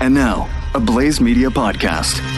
[0.00, 2.35] And now, a Blaze Media podcast.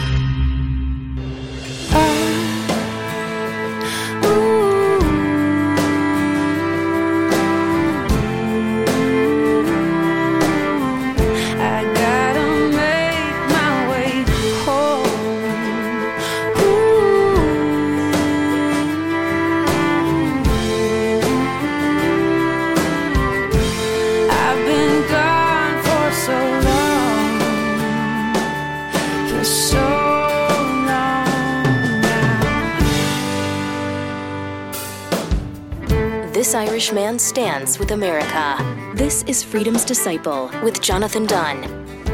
[37.49, 38.93] Stands with America.
[38.93, 41.63] This is Freedom's Disciple with Jonathan Dunn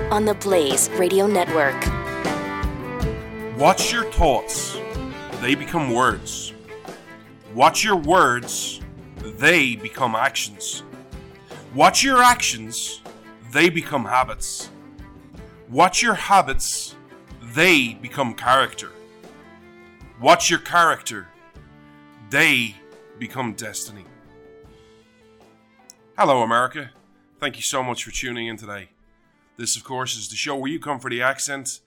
[0.09, 1.76] on the Blaze Radio Network.
[3.57, 4.77] Watch your thoughts,
[5.41, 6.53] they become words.
[7.53, 8.79] Watch your words,
[9.17, 10.84] they become actions.
[11.73, 13.02] Watch your actions,
[13.52, 14.70] they become habits.
[15.70, 16.95] Watch your habits,
[17.54, 18.91] they become character.
[20.21, 21.27] Watch your character,
[22.29, 22.77] they
[23.20, 24.05] become destiny.
[26.18, 26.91] Hello, America.
[27.41, 28.88] Thank you so much for tuning in today.
[29.58, 31.82] This, of course, is the show where you come for the accent.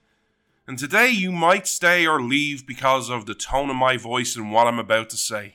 [0.66, 4.52] And today you might stay or leave because of the tone of my voice and
[4.52, 5.54] what I'm about to say.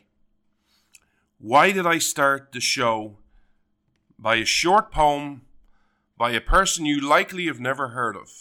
[1.38, 3.18] Why did I start the show
[4.18, 5.44] by a short poem
[6.18, 8.32] by a person you likely have never heard of?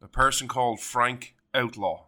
[0.00, 2.04] A person called Frank Outlaw.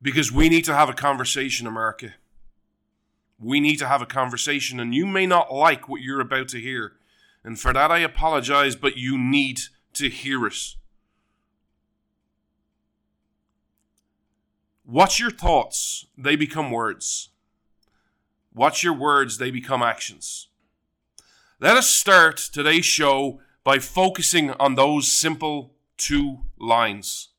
[0.00, 2.14] Because we need to have a conversation, America.
[3.42, 6.60] We need to have a conversation, and you may not like what you're about to
[6.60, 6.92] hear.
[7.42, 9.60] And for that, I apologize, but you need
[9.94, 10.76] to hear it.
[14.86, 17.30] Watch your thoughts, they become words.
[18.54, 20.48] Watch your words, they become actions.
[21.58, 27.31] Let us start today's show by focusing on those simple two lines.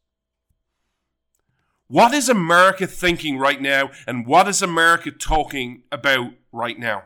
[1.88, 7.04] What is America thinking right now, and what is America talking about right now?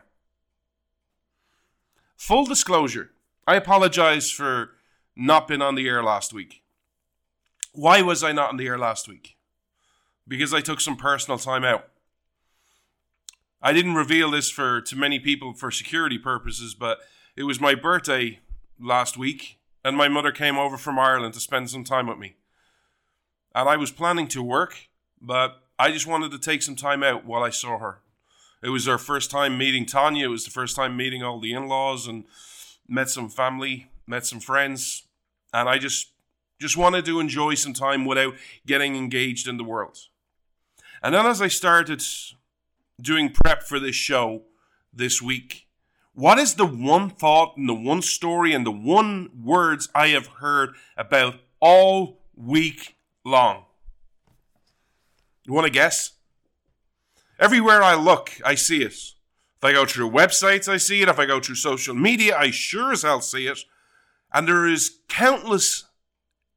[2.16, 3.10] Full disclosure,
[3.46, 4.70] I apologize for
[5.16, 6.62] not being on the air last week.
[7.72, 9.36] Why was I not on the air last week?
[10.26, 11.88] Because I took some personal time out.
[13.60, 16.98] I didn't reveal this for to many people for security purposes, but
[17.36, 18.40] it was my birthday
[18.80, 22.36] last week, and my mother came over from Ireland to spend some time with me.
[23.58, 24.88] And I was planning to work,
[25.20, 28.02] but I just wanted to take some time out while I saw her.
[28.62, 30.26] It was our first time meeting Tanya.
[30.26, 32.22] It was the first time meeting all the in-laws and
[32.86, 35.08] met some family, met some friends,
[35.52, 36.12] and I just
[36.60, 39.98] just wanted to enjoy some time without getting engaged in the world.
[41.02, 42.00] And then as I started
[43.00, 44.42] doing prep for this show
[44.92, 45.66] this week,
[46.14, 50.28] what is the one thought and the one story and the one words I have
[50.28, 53.64] heard about all week long?
[55.44, 56.12] You want to guess?
[57.38, 58.92] Everywhere I look, I see it.
[58.92, 61.08] If I go through websites, I see it.
[61.08, 63.60] If I go through social media, I sure as hell see it.
[64.32, 65.86] And there is countless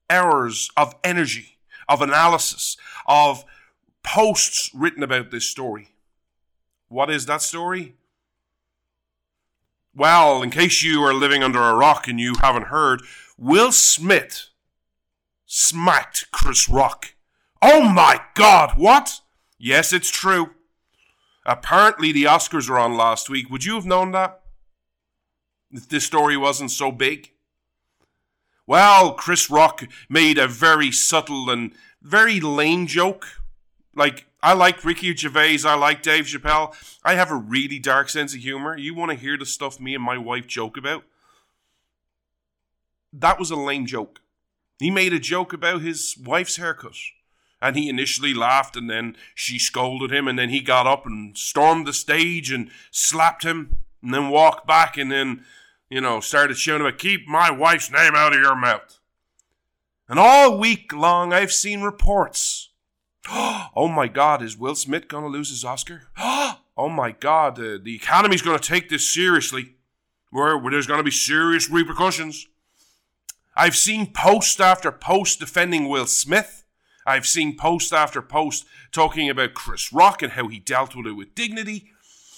[0.09, 1.57] hours of energy,
[1.87, 3.45] of analysis, of
[4.03, 5.89] posts written about this story.
[6.89, 7.95] What is that story?
[9.95, 13.01] Well, in case you are living under a rock and you haven't heard,
[13.37, 14.50] Will Smith
[15.53, 17.13] smacked Chris Rock.
[17.61, 19.19] Oh my god, what?
[19.59, 20.51] Yes, it's true.
[21.45, 23.49] Apparently, the Oscars were on last week.
[23.49, 24.39] Would you have known that?
[25.69, 27.31] If this story wasn't so big?
[28.65, 33.27] Well, Chris Rock made a very subtle and very lame joke.
[33.93, 36.73] Like, I like Ricky Gervais, I like Dave Chappelle.
[37.03, 38.77] I have a really dark sense of humor.
[38.77, 41.03] You want to hear the stuff me and my wife joke about?
[43.11, 44.20] That was a lame joke.
[44.81, 46.95] He made a joke about his wife's haircut.
[47.61, 51.37] And he initially laughed, and then she scolded him, and then he got up and
[51.37, 55.45] stormed the stage and slapped him, and then walked back, and then,
[55.87, 58.99] you know, started shouting about, Keep my wife's name out of your mouth.
[60.09, 62.69] And all week long, I've seen reports.
[63.73, 66.09] Oh my God, is Will Smith going to lose his Oscar?
[66.77, 69.75] Oh my God, the Academy's going to take this seriously,
[70.31, 72.47] where, where there's going to be serious repercussions.
[73.55, 76.63] I've seen post after post defending Will Smith.
[77.05, 81.13] I've seen post after post talking about Chris Rock and how he dealt with it
[81.13, 81.89] with dignity.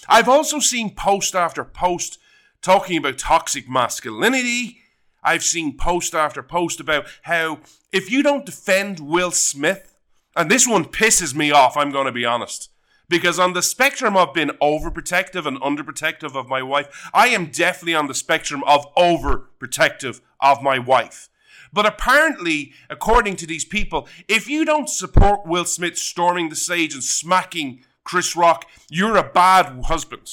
[0.08, 2.18] I've also seen post after post
[2.62, 4.78] talking about toxic masculinity.
[5.22, 7.60] I've seen post after post about how
[7.92, 9.96] if you don't defend Will Smith,
[10.36, 12.70] and this one pisses me off, I'm going to be honest,
[13.14, 17.94] Because on the spectrum of being overprotective and underprotective of my wife, I am definitely
[17.94, 21.28] on the spectrum of overprotective of my wife.
[21.72, 26.92] But apparently, according to these people, if you don't support Will Smith storming the stage
[26.92, 30.28] and smacking Chris Rock, you're a bad husband.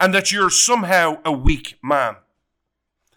[0.00, 2.16] And that you're somehow a weak man.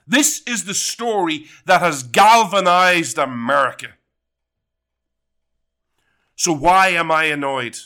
[0.05, 3.87] This is the story that has galvanized America.
[6.35, 7.79] So why am I annoyed?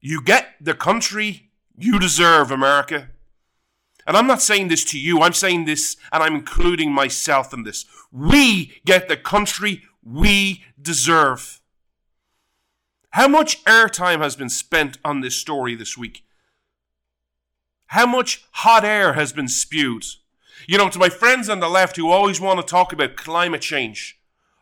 [0.00, 3.08] You get the country you deserve, America.
[4.06, 7.64] And I'm not saying this to you, I'm saying this and I'm including myself in
[7.64, 7.84] this.
[8.10, 11.60] We get the country we deserve.
[13.10, 16.24] How much airtime has been spent on this story this week?
[17.88, 20.04] How much hot air has been spewed?
[20.66, 23.62] You know, to my friends on the left who always want to talk about climate
[23.62, 24.17] change.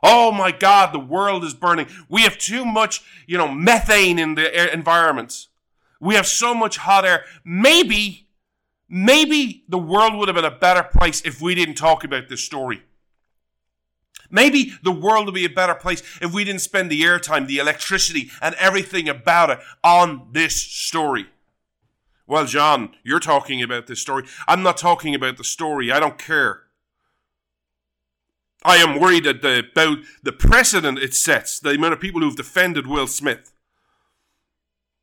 [0.06, 1.88] Oh my God, the world is burning.
[2.08, 5.48] We have too much, you know, methane in the air environment.
[6.00, 7.24] We have so much hot air.
[7.44, 8.26] Maybe
[8.88, 12.44] Maybe the world would have been a better place if we didn't talk about this
[12.44, 12.82] story.
[14.30, 17.58] Maybe the world would be a better place if we didn't spend the airtime, the
[17.58, 21.26] electricity, and everything about it on this story.
[22.26, 24.24] Well, John, you're talking about this story.
[24.48, 25.92] I'm not talking about the story.
[25.92, 26.62] I don't care.
[28.66, 33.06] I am worried about the precedent it sets, the amount of people who've defended Will
[33.06, 33.52] Smith.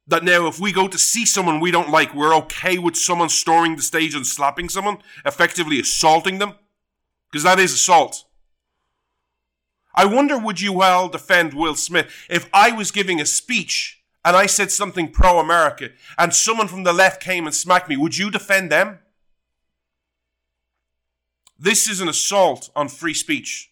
[0.05, 3.29] That now, if we go to see someone we don't like, we're okay with someone
[3.29, 6.55] storming the stage and slapping someone, effectively assaulting them?
[7.31, 8.25] Because that is assault.
[9.95, 14.35] I wonder would you well defend Will Smith if I was giving a speech and
[14.35, 18.17] I said something pro America and someone from the left came and smacked me, would
[18.17, 18.99] you defend them?
[21.63, 23.71] This is an assault on free speech.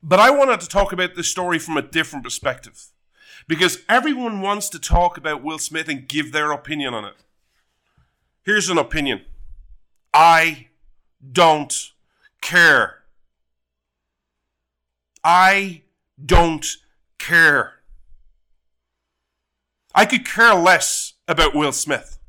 [0.00, 2.92] But I wanted to talk about this story from a different perspective
[3.48, 7.16] because everyone wants to talk about Will Smith and give their opinion on it.
[8.44, 9.22] Here's an opinion
[10.14, 10.68] I
[11.32, 11.90] don't
[12.40, 13.02] care.
[15.24, 15.82] I
[16.24, 16.76] don't
[17.18, 17.80] care.
[19.96, 22.20] I could care less about Will Smith.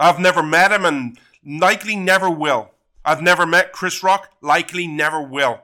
[0.00, 1.16] I've never met him and
[1.46, 2.72] likely never will.
[3.04, 5.60] I've never met Chris Rock, likely never will.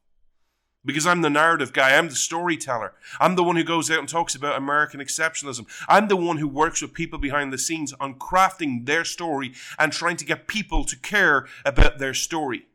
[0.85, 2.93] Because I'm the narrative guy, I'm the storyteller.
[3.19, 5.67] I'm the one who goes out and talks about American exceptionalism.
[5.87, 9.91] I'm the one who works with people behind the scenes on crafting their story and
[9.91, 12.67] trying to get people to care about their story.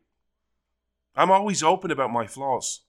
[1.15, 2.81] I'm always open about my flaws.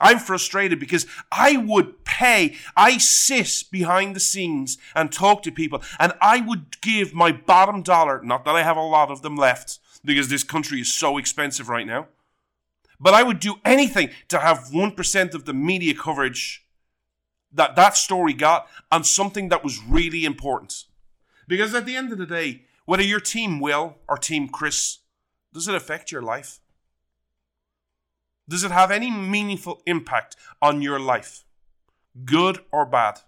[0.00, 5.82] I'm frustrated because I would pay, I sit behind the scenes and talk to people,
[5.98, 9.36] and I would give my bottom dollar, not that I have a lot of them
[9.36, 12.08] left, because this country is so expensive right now,
[13.00, 16.66] but I would do anything to have 1% of the media coverage
[17.52, 20.84] that that story got on something that was really important.
[21.48, 24.98] Because at the end of the day, whether your team Will or team Chris,
[25.52, 26.60] does it affect your life?
[28.48, 31.44] Does it have any meaningful impact on your life,
[32.24, 33.20] good or bad?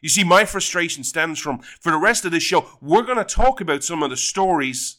[0.00, 3.24] You see, my frustration stems from, for the rest of this show, we're going to
[3.24, 4.98] talk about some of the stories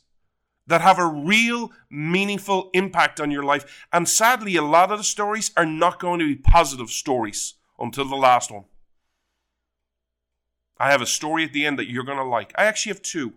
[0.67, 3.87] that have a real meaningful impact on your life.
[3.91, 8.05] And sadly, a lot of the stories are not going to be positive stories until
[8.05, 8.65] the last one.
[10.77, 12.53] I have a story at the end that you're going to like.
[12.57, 13.33] I actually have two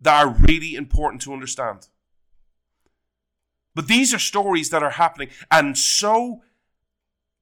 [0.00, 1.88] that are really important to understand.
[3.74, 6.42] But these are stories that are happening and so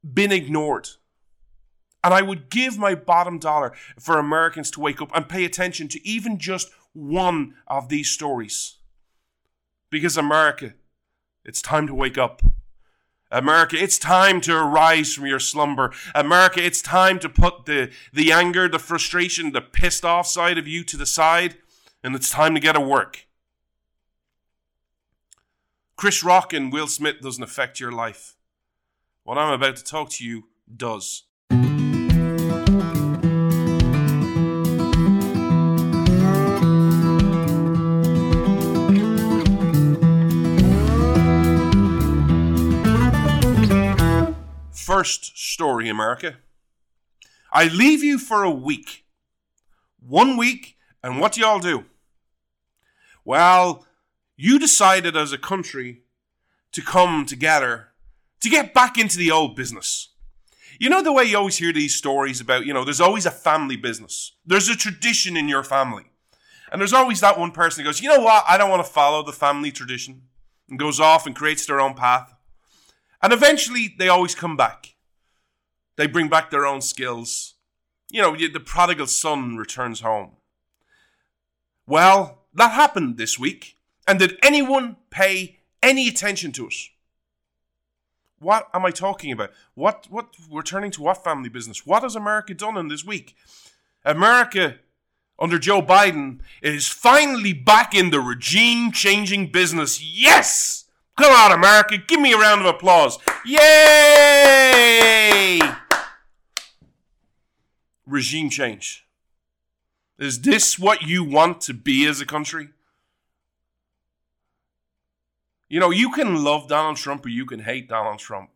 [0.05, 0.89] been ignored.
[2.05, 5.89] And I would give my bottom dollar for Americans to wake up and pay attention
[5.89, 8.77] to even just one of these stories.
[9.91, 10.75] Because America,
[11.45, 12.43] it's time to wake up.
[13.31, 15.93] America, it's time to arise from your slumber.
[16.15, 20.67] America, it's time to put the, the anger, the frustration, the pissed off side of
[20.67, 21.57] you to the side,
[22.03, 23.27] and it's time to get to work.
[25.97, 28.37] Chris Rock and Will Smith doesn't affect your life.
[29.25, 31.25] what I'm about to talk to you does.
[44.89, 46.37] First story, America.
[47.53, 49.05] I leave you for a week.
[50.01, 51.85] One week, and what do y'all do?
[53.23, 53.85] Well,
[54.35, 56.05] you decided as a country
[56.73, 57.89] to come together
[58.41, 60.09] to get back into the old business.
[60.81, 63.31] You know the way you always hear these stories about, you know, there's always a
[63.31, 64.37] family business.
[64.47, 66.07] There's a tradition in your family.
[66.73, 68.91] And there's always that one person who goes, you know what, I don't want to
[68.91, 70.23] follow the family tradition,
[70.67, 72.33] and goes off and creates their own path.
[73.23, 74.95] And eventually they always come back.
[75.97, 77.55] They bring back their own skills.
[78.11, 80.37] You know, the prodigal son returns home.
[81.87, 83.77] Well, that happened this week.
[84.07, 86.75] And did anyone pay any attention to it?
[88.39, 89.51] What am I talking about?
[89.75, 91.85] What what returning to what family business?
[91.85, 93.35] What has America done in this week?
[94.05, 94.77] America
[95.39, 100.03] under Joe Biden is finally back in the regime changing business.
[100.03, 100.85] Yes!
[101.19, 103.19] Come on, America, give me a round of applause.
[103.45, 103.61] Yay!
[108.07, 109.05] Regime change.
[110.17, 112.69] Is this what you want to be as a country?
[115.69, 118.51] You know, you can love Donald Trump or you can hate Donald Trump.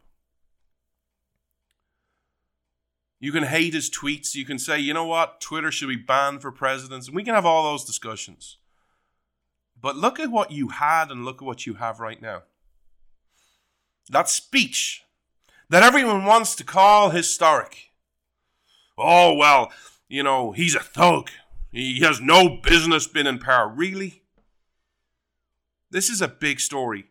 [3.19, 4.37] You can hate his tweets.
[4.37, 7.09] You can say, you know what, Twitter should be banned for presidents.
[7.09, 8.59] And we can have all those discussions.
[9.81, 12.42] But look at what you had and look at what you have right now.
[14.11, 15.02] That speech
[15.68, 17.92] that everyone wants to call historic.
[18.99, 19.73] Oh, well,
[20.09, 21.30] you know, he's a thug.
[21.71, 23.68] He has no business being in power.
[23.68, 24.23] Really?
[25.90, 27.06] This is a big story,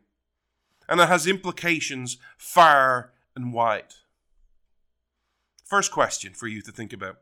[0.88, 3.96] and it has implications far and wide.
[5.66, 7.18] First question for you to think about.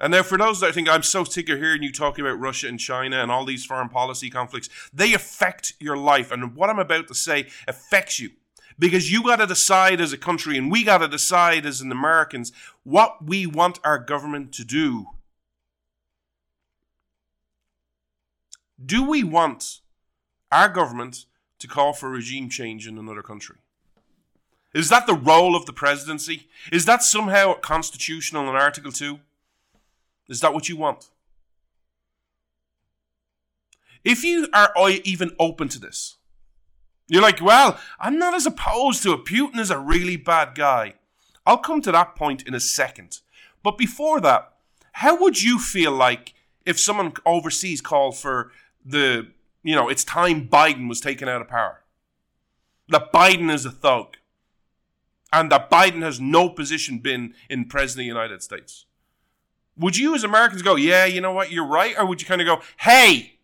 [0.00, 2.66] And now, for those that think I'm so sick of hearing you talking about Russia
[2.68, 6.32] and China and all these foreign policy conflicts, they affect your life.
[6.32, 8.30] And what I'm about to say affects you.
[8.76, 11.92] Because you got to decide as a country, and we got to decide as an
[11.92, 12.50] Americans,
[12.82, 15.06] what we want our government to do.
[18.84, 19.80] Do we want
[20.50, 21.26] our government
[21.60, 23.56] to call for regime change in another country?
[24.74, 26.48] Is that the role of the presidency?
[26.72, 29.20] Is that somehow constitutional in Article 2?
[30.28, 31.08] Is that what you want?
[34.04, 34.72] If you are
[35.04, 36.16] even open to this,
[37.08, 39.24] you're like, well, I'm not as opposed to it.
[39.24, 40.94] Putin is a really bad guy.
[41.46, 43.20] I'll come to that point in a second.
[43.62, 44.52] But before that,
[44.92, 48.52] how would you feel like if someone overseas called for
[48.84, 49.28] the,
[49.62, 51.82] you know, it's time Biden was taken out of power?
[52.88, 54.16] That Biden is a thug.
[55.32, 58.86] And that Biden has no position been in President of the United States.
[59.76, 61.94] Would you as Americans go, yeah, you know what, you're right?
[61.98, 63.34] Or would you kind of go, hey,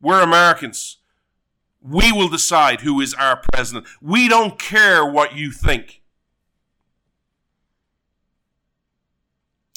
[0.00, 0.98] we're Americans.
[1.80, 3.86] We will decide who is our president.
[4.00, 6.02] We don't care what you think.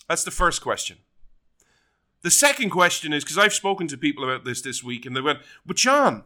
[0.07, 0.97] That's the first question.
[2.21, 5.21] The second question is because I've spoken to people about this this week and they
[5.21, 6.23] went, but John,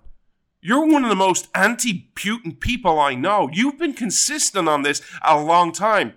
[0.62, 3.50] you're one of the most anti Putin people I know.
[3.52, 6.16] You've been consistent on this a long time.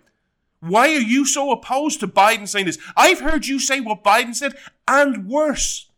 [0.63, 2.79] Why are you so opposed to Biden saying this?
[2.97, 4.55] I've heard you say what Biden said
[4.87, 5.91] and worse.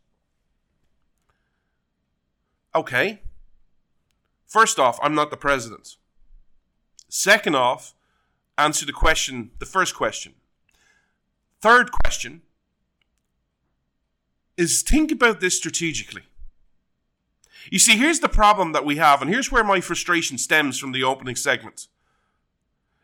[2.73, 3.21] Okay.
[4.47, 5.97] First off, I'm not the president.
[7.07, 7.93] Second off,
[8.57, 10.33] answer the question, the first question.
[11.61, 12.41] Third question
[14.57, 16.23] is think about this strategically.
[17.69, 20.91] You see, here's the problem that we have, and here's where my frustration stems from
[20.91, 21.87] the opening segment.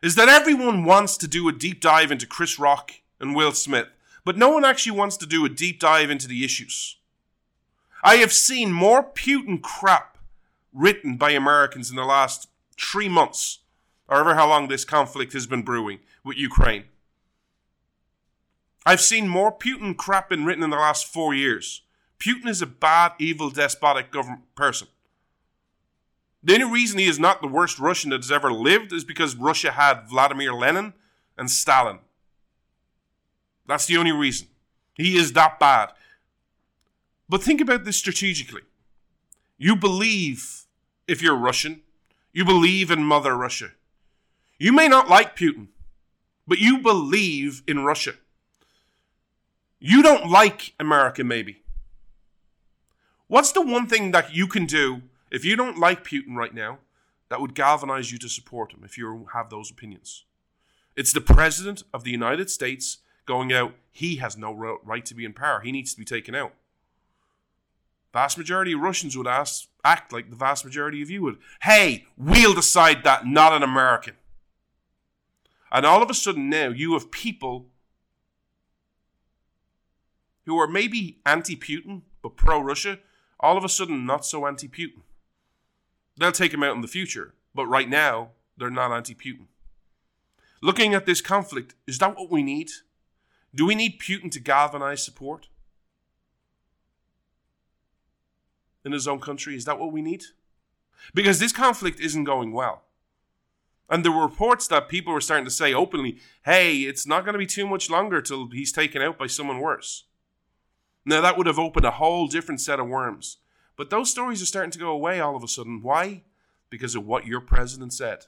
[0.02, 3.86] Is that everyone wants to do a deep dive into Chris Rock and Will Smith,
[4.24, 6.96] but no one actually wants to do a deep dive into the issues.
[8.02, 10.18] I have seen more Putin crap
[10.72, 13.60] written by Americans in the last three months,
[14.08, 16.84] however how long this conflict has been brewing with Ukraine.
[18.84, 21.82] I've seen more Putin crap been written in the last four years.
[22.18, 24.88] Putin is a bad, evil, despotic government person.
[26.42, 29.36] The only reason he is not the worst Russian that has ever lived is because
[29.36, 30.94] Russia had Vladimir Lenin
[31.38, 32.00] and Stalin.
[33.66, 34.48] That's the only reason.
[34.94, 35.92] He is that bad.
[37.28, 38.62] But think about this strategically.
[39.56, 40.66] You believe,
[41.06, 41.82] if you're Russian,
[42.32, 43.70] you believe in Mother Russia.
[44.58, 45.68] You may not like Putin,
[46.46, 48.14] but you believe in Russia.
[49.78, 51.62] You don't like America, maybe.
[53.28, 56.78] What's the one thing that you can do if you don't like Putin right now,
[57.28, 60.24] that would galvanize you to support him if you have those opinions.
[60.94, 64.52] It's the president of the United States going out, he has no
[64.84, 65.60] right to be in power.
[65.60, 66.52] He needs to be taken out.
[68.12, 71.38] Vast majority of Russians would ask, act like the vast majority of you would.
[71.62, 74.14] Hey, we'll decide that, not an American.
[75.70, 77.68] And all of a sudden now you have people
[80.44, 82.98] who are maybe anti Putin but pro Russia,
[83.40, 85.00] all of a sudden not so anti Putin.
[86.16, 89.46] They'll take him out in the future, but right now they're not anti Putin.
[90.60, 92.70] Looking at this conflict, is that what we need?
[93.54, 95.48] Do we need Putin to galvanize support
[98.84, 99.56] in his own country?
[99.56, 100.24] Is that what we need?
[101.14, 102.82] Because this conflict isn't going well.
[103.90, 107.34] And there were reports that people were starting to say openly, hey, it's not going
[107.34, 110.04] to be too much longer till he's taken out by someone worse.
[111.04, 113.38] Now, that would have opened a whole different set of worms.
[113.82, 115.82] But those stories are starting to go away all of a sudden.
[115.82, 116.22] Why?
[116.70, 118.26] Because of what your president said.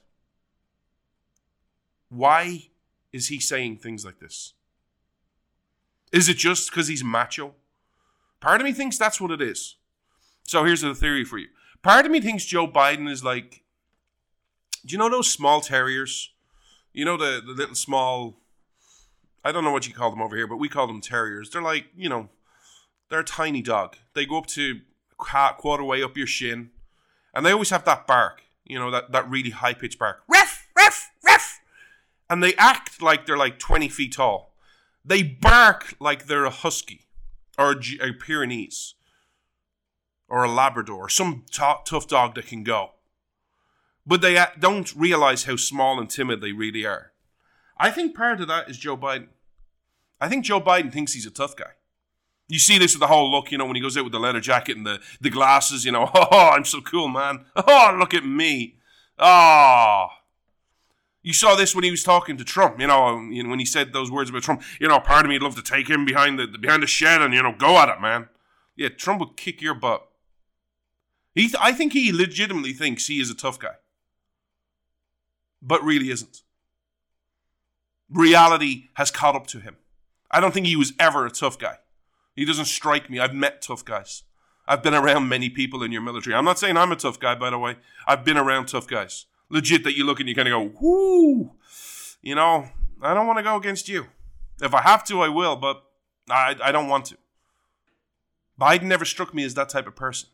[2.08, 2.70] Why
[3.12, 4.54] is he saying things like this?
[6.10, 7.54] Is it just because he's macho?
[8.40, 9.76] Part of me thinks that's what it is.
[10.42, 11.46] So here's the theory for you.
[11.82, 13.62] Part of me thinks Joe Biden is like,
[14.84, 16.32] do you know those small terriers?
[16.92, 18.40] You know the, the little small,
[19.44, 21.50] I don't know what you call them over here, but we call them terriers.
[21.50, 22.28] They're like, you know,
[23.08, 23.94] they're a tiny dog.
[24.14, 24.80] They go up to
[25.18, 26.70] quarter way up your shin,
[27.34, 30.22] and they always have that bark, you know, that, that really high pitched bark.
[30.28, 31.60] Ref, ref, ref.
[32.30, 34.54] And they act like they're like 20 feet tall.
[35.04, 37.06] They bark like they're a husky
[37.58, 38.94] or a, G- a Pyrenees
[40.28, 42.92] or a Labrador, some t- tough dog that can go.
[44.06, 47.12] But they don't realize how small and timid they really are.
[47.78, 49.28] I think part of that is Joe Biden.
[50.20, 51.72] I think Joe Biden thinks he's a tough guy.
[52.48, 54.20] You see this with the whole look, you know, when he goes out with the
[54.20, 57.46] leather jacket and the, the glasses, you know, oh, I'm so cool, man.
[57.56, 58.76] Oh, look at me.
[59.18, 60.08] Oh.
[61.22, 63.58] You saw this when he was talking to Trump, you know, um, you know, when
[63.58, 64.62] he said those words about Trump.
[64.78, 67.32] You know, part of me'd love to take him behind the behind the shed and
[67.32, 68.28] you know go at it, man.
[68.76, 70.06] Yeah, Trump would kick your butt.
[71.34, 73.76] He, th- I think he legitimately thinks he is a tough guy,
[75.62, 76.42] but really isn't.
[78.10, 79.76] Reality has caught up to him.
[80.30, 81.78] I don't think he was ever a tough guy.
[82.34, 83.18] He doesn't strike me.
[83.18, 84.22] I've met tough guys.
[84.66, 86.34] I've been around many people in your military.
[86.34, 87.76] I'm not saying I'm a tough guy, by the way.
[88.06, 89.26] I've been around tough guys.
[89.50, 91.52] Legit, that you look and you kind of go, whoo.
[92.22, 92.68] You know,
[93.02, 94.06] I don't want to go against you.
[94.62, 95.84] If I have to, I will, but
[96.30, 97.18] I, I don't want to.
[98.58, 100.30] Biden never struck me as that type of person.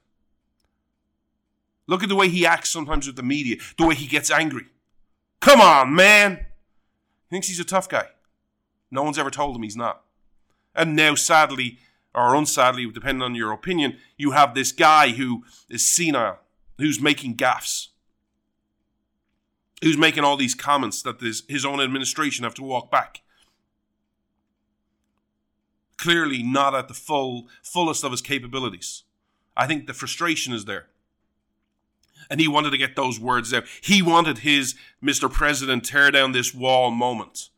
[1.87, 4.67] Look at the way he acts sometimes with the media, the way he gets angry.
[5.41, 6.37] Come on, man.
[6.37, 8.07] He thinks he's a tough guy.
[8.91, 10.03] No one's ever told him he's not.
[10.75, 11.79] And now, sadly,
[12.15, 16.39] or unsadly, depending on your opinion, you have this guy who is senile,
[16.79, 17.89] who's making gaffes,
[19.83, 23.23] who's making all these comments that this, his own administration have to walk back.
[25.97, 29.05] Clearly, not at the full fullest of his capabilities.
[29.57, 30.87] I think the frustration is there.
[32.31, 33.65] And he wanted to get those words out.
[33.83, 35.31] He wanted his Mr.
[35.31, 37.51] President tear down this wall moment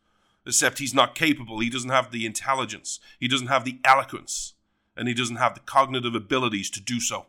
[0.45, 1.59] except he's not capable.
[1.59, 4.53] He doesn't have the intelligence, he doesn't have the eloquence,
[4.95, 7.27] and he doesn't have the cognitive abilities to do so.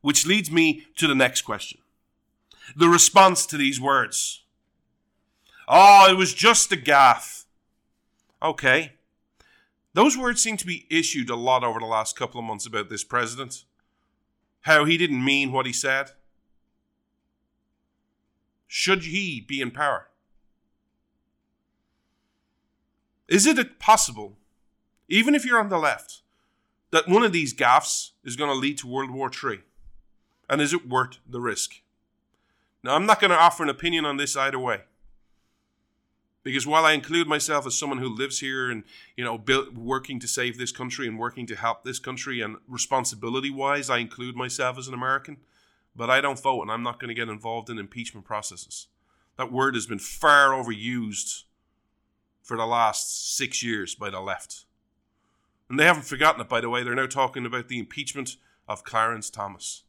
[0.00, 1.80] Which leads me to the next question
[2.76, 4.42] the response to these words.
[5.66, 7.44] Oh, it was just a gaffe.
[8.42, 8.92] Okay.
[9.94, 12.88] Those words seem to be issued a lot over the last couple of months about
[12.88, 13.64] this president.
[14.62, 16.12] How he didn't mean what he said.
[18.66, 20.08] Should he be in power?
[23.28, 24.38] Is it possible,
[25.08, 26.22] even if you're on the left,
[26.90, 29.60] that one of these gaffes is going to lead to World War III?
[30.48, 31.82] And is it worth the risk?
[32.82, 34.82] Now, I'm not going to offer an opinion on this either way.
[36.42, 38.84] Because while I include myself as someone who lives here and,
[39.16, 39.42] you know,
[39.74, 43.98] working to save this country and working to help this country, and responsibility wise, I
[43.98, 45.38] include myself as an American,
[45.94, 48.86] but I don't vote and I'm not going to get involved in impeachment processes.
[49.36, 51.42] That word has been far overused
[52.48, 54.64] for the last six years by the left.
[55.68, 56.82] And they haven't forgotten it, by the way.
[56.82, 59.84] They're now talking about the impeachment of Clarence Thomas.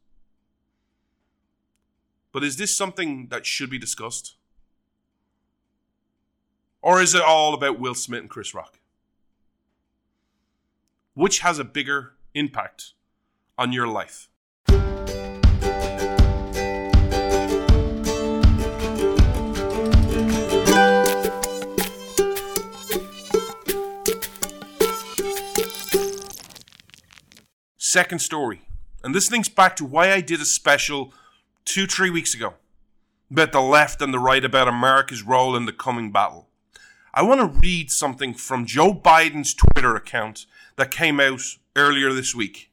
[2.34, 4.36] But is this something that should be discussed?
[6.82, 8.80] Or is it all about Will Smith and Chris Rock?
[11.14, 12.92] Which has a bigger impact
[13.58, 14.29] on your life?
[27.90, 28.62] Second story.
[29.04, 31.12] And this links back to why I did a special
[31.66, 32.54] two, three weeks ago
[33.32, 36.50] about the left and the right about America's role in the coming battle.
[37.16, 41.42] I want to read something from Joe Biden's Twitter account that came out
[41.76, 42.70] earlier this week.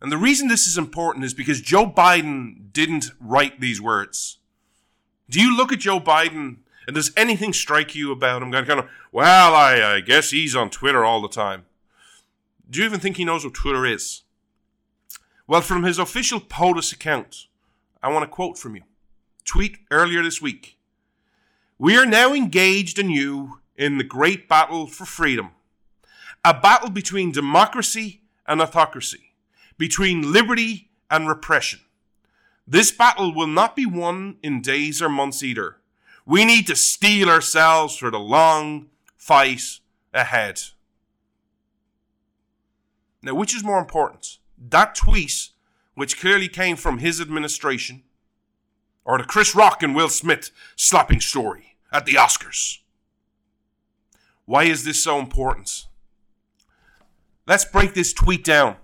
[0.00, 4.38] And the reason this is important is because Joe Biden didn't write these words.
[5.28, 6.56] Do you look at Joe Biden
[6.88, 8.50] and does anything strike you about him?
[8.50, 11.66] Kind of, well, I, I guess he's on Twitter all the time.
[12.70, 14.22] Do you even think he knows what Twitter is?
[15.48, 17.46] Well, from his official POTUS account,
[18.00, 18.82] I want to quote from you.
[19.44, 20.78] Tweet earlier this week.
[21.78, 25.50] We are now engaged anew in the great battle for freedom.
[26.44, 29.34] A battle between democracy and autocracy,
[29.76, 31.80] between liberty and repression.
[32.68, 35.78] This battle will not be won in days or months either.
[36.24, 39.80] We need to steel ourselves for the long fight
[40.14, 40.60] ahead.
[43.22, 44.38] Now, which is more important?
[44.58, 45.50] That tweet,
[45.94, 48.02] which clearly came from his administration,
[49.04, 52.78] or the Chris Rock and Will Smith slapping story at the Oscars?
[54.44, 55.86] Why is this so important?
[57.46, 58.76] Let's break this tweet down.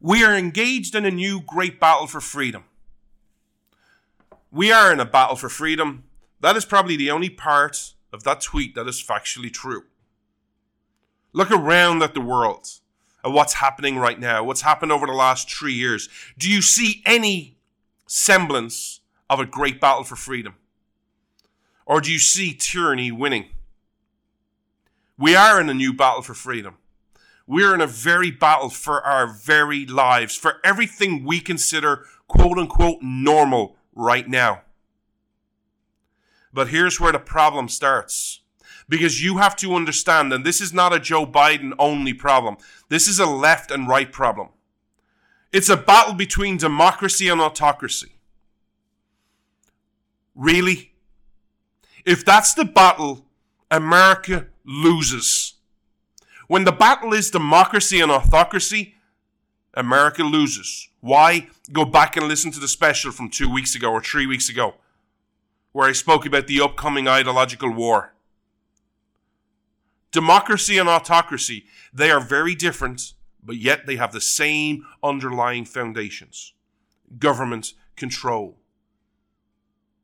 [0.00, 2.64] We are engaged in a new great battle for freedom.
[4.50, 6.04] We are in a battle for freedom.
[6.40, 9.84] That is probably the only part of that tweet that is factually true.
[11.32, 12.68] Look around at the world,
[13.24, 16.08] at what's happening right now, what's happened over the last three years.
[16.36, 17.56] Do you see any
[18.06, 20.56] semblance of a great battle for freedom?
[21.86, 23.46] Or do you see tyranny winning?
[25.16, 26.76] We are in a new battle for freedom.
[27.46, 32.98] We're in a very battle for our very lives, for everything we consider quote unquote
[33.02, 34.62] normal right now.
[36.52, 38.41] But here's where the problem starts.
[38.88, 42.56] Because you have to understand, and this is not a Joe Biden only problem,
[42.88, 44.48] this is a left and right problem.
[45.52, 48.16] It's a battle between democracy and autocracy.
[50.34, 50.94] Really?
[52.04, 53.26] If that's the battle,
[53.70, 55.54] America loses.
[56.48, 58.94] When the battle is democracy and autocracy,
[59.74, 60.88] America loses.
[61.00, 61.48] Why?
[61.72, 64.74] Go back and listen to the special from two weeks ago or three weeks ago,
[65.72, 68.12] where I spoke about the upcoming ideological war.
[70.12, 76.52] Democracy and autocracy, they are very different, but yet they have the same underlying foundations
[77.18, 78.58] government control.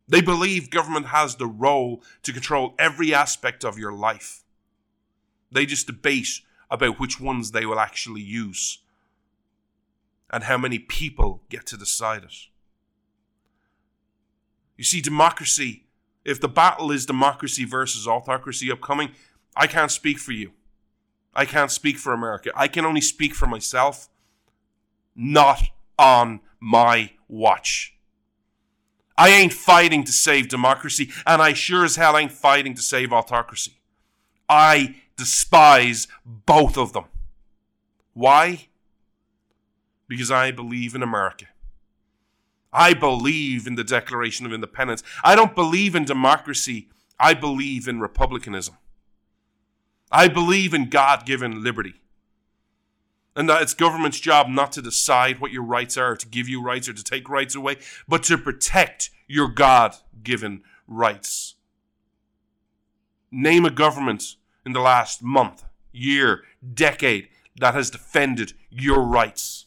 [0.07, 4.45] They believe government has the role to control every aspect of your life.
[5.51, 6.41] They just debate
[6.71, 8.83] about which ones they will actually use
[10.31, 12.35] and how many people get to decide it.
[14.77, 15.87] You see, democracy,
[16.25, 19.13] if the battle is democracy versus autocracy upcoming,
[19.59, 20.53] I can't speak for you.
[21.35, 22.51] I can't speak for America.
[22.55, 24.09] I can only speak for myself,
[25.17, 25.63] not
[25.99, 27.97] on my watch.
[29.17, 33.13] I ain't fighting to save democracy, and I sure as hell ain't fighting to save
[33.13, 33.81] autocracy.
[34.49, 37.07] I despise both of them.
[38.15, 38.69] Why?
[40.07, 41.47] Because I believe in America.
[42.73, 45.03] I believe in the Declaration of Independence.
[45.25, 46.89] I don't believe in democracy.
[47.19, 48.77] I believe in republicanism.
[50.11, 51.95] I believe in God given liberty.
[53.37, 56.63] And that it's government's job not to decide what your rights are, to give you
[56.63, 57.77] rights or to take rights away,
[58.09, 61.55] but to protect your God given rights.
[63.31, 66.43] Name a government in the last month, year,
[66.75, 67.29] decade
[67.61, 69.67] that has defended your rights.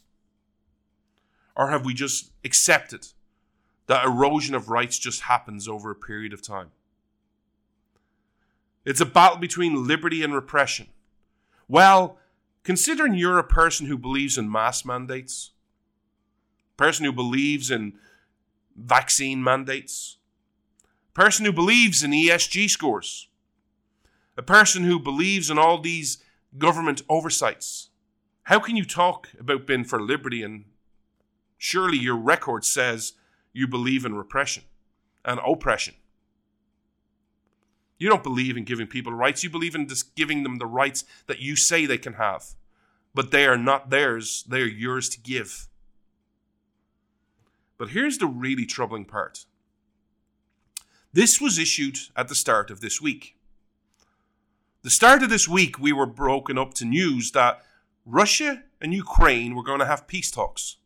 [1.56, 3.08] Or have we just accepted
[3.88, 6.72] that erosion of rights just happens over a period of time?
[8.86, 10.88] It's a battle between liberty and repression.
[11.68, 12.18] Well,
[12.64, 15.52] considering you're a person who believes in mass mandates,
[16.78, 17.94] person who believes in
[18.76, 20.18] vaccine mandates,
[21.14, 23.28] person who believes in ESG scores,
[24.38, 26.24] a person who believes in all these
[26.58, 27.90] government oversights,
[28.44, 30.66] how can you talk about being for liberty and
[31.58, 33.14] surely your record says
[33.54, 34.64] you believe in repression
[35.24, 35.94] and oppression?
[38.02, 39.44] You don't believe in giving people rights.
[39.44, 42.56] You believe in just giving them the rights that you say they can have.
[43.14, 45.68] But they are not theirs, they are yours to give.
[47.78, 49.46] But here's the really troubling part
[51.14, 53.38] this was issued at the start of this week.
[54.82, 57.62] The start of this week, we were broken up to news that
[58.04, 60.78] Russia and Ukraine were going to have peace talks.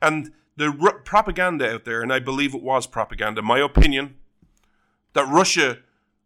[0.00, 4.14] And the r- propaganda out there, and I believe it was propaganda, my opinion,
[5.16, 5.78] that Russia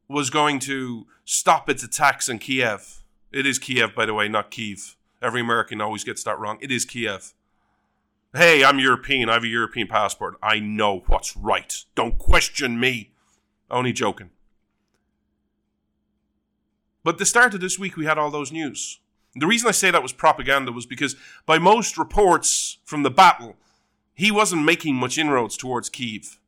[0.09, 3.05] was going to stop its attacks on Kiev.
[3.31, 4.97] It is Kiev, by the way, not Kiev.
[5.23, 6.59] Every American always gets that wrong.
[6.61, 7.33] It is Kiev.
[8.35, 9.29] Hey, I'm European.
[9.29, 10.35] I have a European passport.
[10.43, 11.73] I know what's right.
[11.95, 13.13] Don't question me.
[13.71, 14.31] Only joking.
[17.05, 18.99] But the start of this week, we had all those news.
[19.37, 21.15] The reason I say that was propaganda was because,
[21.47, 23.55] by most reports from the battle,
[24.15, 26.40] he wasn't making much inroads towards Kiev.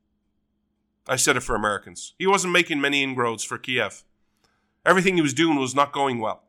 [1.07, 2.15] I said it for Americans.
[2.19, 4.05] He wasn't making many inroads for Kiev.
[4.85, 6.45] Everything he was doing was not going well.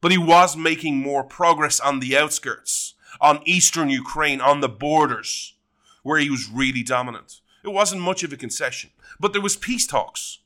[0.00, 5.54] But he was making more progress on the outskirts, on eastern Ukraine, on the borders,
[6.02, 7.40] where he was really dominant.
[7.64, 10.38] It wasn't much of a concession, but there was peace talks.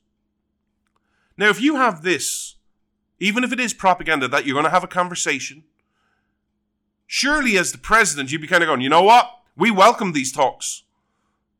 [1.37, 2.55] Now, if you have this
[3.21, 5.63] even if it is propaganda, that you're going to have a conversation.
[7.05, 9.29] Surely, as the president, you'd be kind of going, you know what?
[9.55, 10.83] We welcome these talks.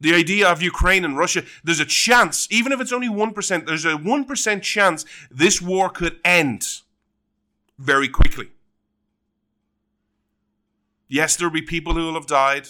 [0.01, 3.85] The idea of Ukraine and Russia, there's a chance, even if it's only 1%, there's
[3.85, 6.65] a 1% chance this war could end
[7.77, 8.49] very quickly.
[11.07, 12.67] Yes, there'll be people who will have died.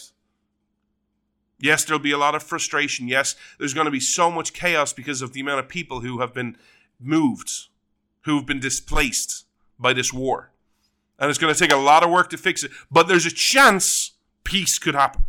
[1.57, 3.07] Yes, there'll be a lot of frustration.
[3.07, 6.19] Yes, there's going to be so much chaos because of the amount of people who
[6.19, 6.57] have been
[6.99, 7.67] moved
[8.21, 9.45] who've been displaced
[9.79, 10.51] by this war.
[11.17, 12.71] And it's going to take a lot of work to fix it.
[12.91, 14.11] But there's a chance
[14.43, 15.25] peace could happen.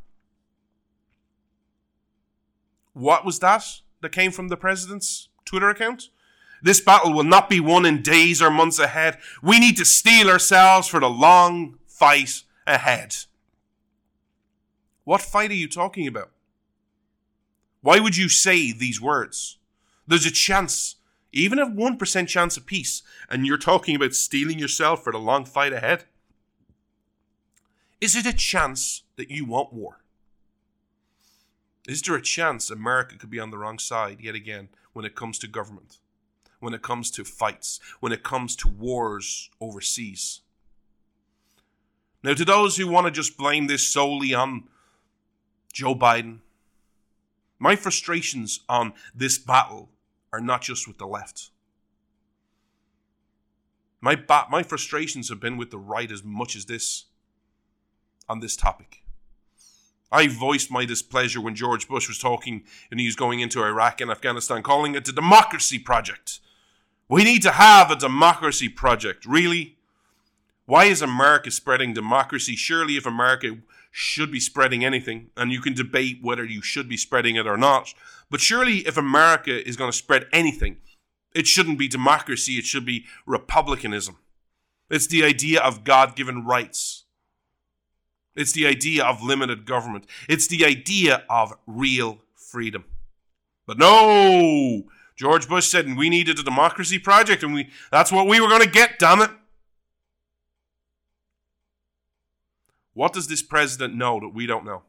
[2.92, 3.64] What was that
[4.00, 6.08] that came from the president's Twitter account?
[6.62, 9.18] This battle will not be won in days or months ahead.
[9.42, 13.16] We need to steel ourselves for the long fight ahead.
[15.04, 16.30] What fight are you talking about?
[17.80, 19.58] Why would you say these words?
[20.06, 20.96] There's a chance
[21.32, 25.44] even a 1% chance of peace, and you're talking about steeling yourself for the long
[25.44, 26.04] fight ahead?
[28.00, 30.01] Is it a chance that you want war?
[31.86, 35.14] Is there a chance America could be on the wrong side yet again when it
[35.14, 35.98] comes to government,
[36.60, 40.40] when it comes to fights, when it comes to wars overseas?
[42.22, 44.68] Now, to those who want to just blame this solely on
[45.72, 46.38] Joe Biden,
[47.58, 49.88] my frustrations on this battle
[50.32, 51.50] are not just with the left.
[54.00, 57.06] My ba- my frustrations have been with the right as much as this
[58.28, 59.01] on this topic.
[60.12, 64.00] I voiced my displeasure when George Bush was talking and he was going into Iraq
[64.02, 66.40] and Afghanistan, calling it a democracy project.
[67.08, 69.24] We need to have a democracy project.
[69.24, 69.78] Really?
[70.66, 72.54] Why is America spreading democracy?
[72.54, 73.56] Surely, if America
[73.90, 77.56] should be spreading anything, and you can debate whether you should be spreading it or
[77.56, 77.92] not,
[78.30, 80.78] but surely, if America is going to spread anything,
[81.34, 84.16] it shouldn't be democracy, it should be republicanism.
[84.88, 87.01] It's the idea of God given rights.
[88.34, 90.06] It's the idea of limited government.
[90.28, 92.84] It's the idea of real freedom.
[93.66, 94.84] But no!
[95.16, 98.62] George Bush said we needed a democracy project and we that's what we were going
[98.62, 99.30] to get, damn it.
[102.94, 104.82] What does this president know that we don't know?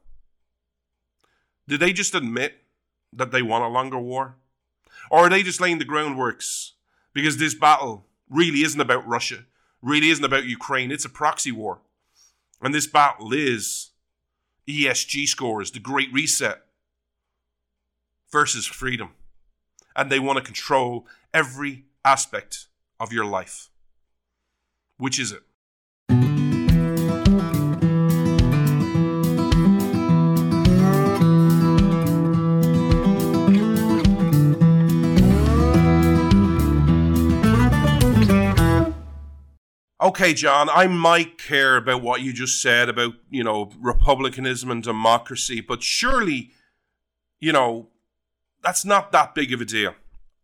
[1.68, 2.64] Did they just admit
[3.14, 4.36] that they want a longer war?
[5.10, 6.72] Or are they just laying the groundworks
[7.14, 9.46] because this battle really isn't about Russia,
[9.82, 11.82] really isn't about Ukraine, it's a proxy war.
[12.64, 13.90] And this battle is
[14.68, 16.64] ESG scores, the Great Reset
[18.32, 19.10] versus freedom.
[19.96, 22.68] And they want to control every aspect
[23.00, 23.70] of your life.
[24.98, 25.44] Which is it?
[40.04, 44.84] Okay, John, I might care about what you just said about, you know, republicanism and
[44.84, 46.52] democracy, but surely,
[47.40, 47.88] you know,
[48.62, 49.96] that's not that big of a deal.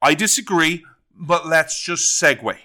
[0.01, 2.57] I disagree, but let's just segue.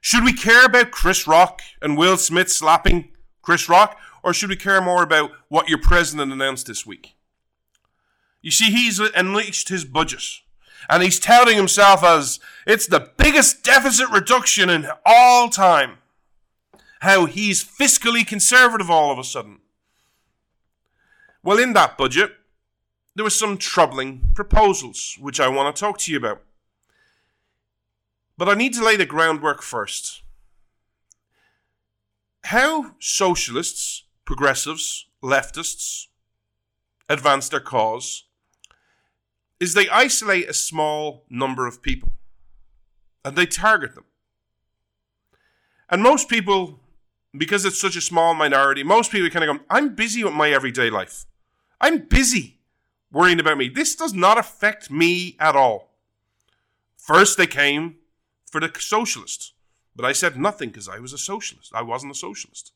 [0.00, 3.10] Should we care about Chris Rock and Will Smith slapping
[3.42, 7.16] Chris Rock, or should we care more about what your president announced this week?
[8.42, 10.22] You see, he's unleashed his budget
[10.88, 15.98] and he's touting himself as it's the biggest deficit reduction in all time.
[17.00, 19.58] How he's fiscally conservative all of a sudden.
[21.42, 22.32] Well, in that budget,
[23.14, 26.42] there were some troubling proposals which I want to talk to you about.
[28.36, 30.22] But I need to lay the groundwork first.
[32.44, 36.06] How socialists, progressives, leftists
[37.08, 38.24] advance their cause
[39.64, 42.12] is they isolate a small number of people
[43.24, 44.04] and they target them.
[45.88, 46.80] And most people,
[47.36, 50.50] because it's such a small minority, most people kind of go, I'm busy with my
[50.50, 51.24] everyday life.
[51.80, 52.58] I'm busy
[53.10, 53.70] worrying about me.
[53.70, 55.94] This does not affect me at all.
[56.98, 57.96] First, they came
[58.44, 59.54] for the socialists,
[59.96, 61.72] but I said nothing because I was a socialist.
[61.74, 62.72] I wasn't a socialist.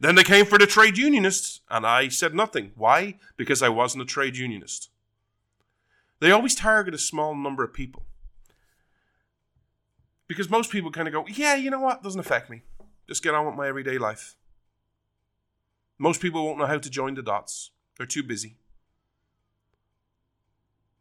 [0.00, 2.72] Then they came for the trade unionists, and I said nothing.
[2.74, 3.18] Why?
[3.36, 4.90] Because I wasn't a trade unionist.
[6.20, 8.04] They always target a small number of people.
[10.26, 12.02] Because most people kind of go, yeah, you know what?
[12.02, 12.62] Doesn't affect me.
[13.06, 14.36] Just get on with my everyday life.
[15.98, 18.56] Most people won't know how to join the dots, they're too busy.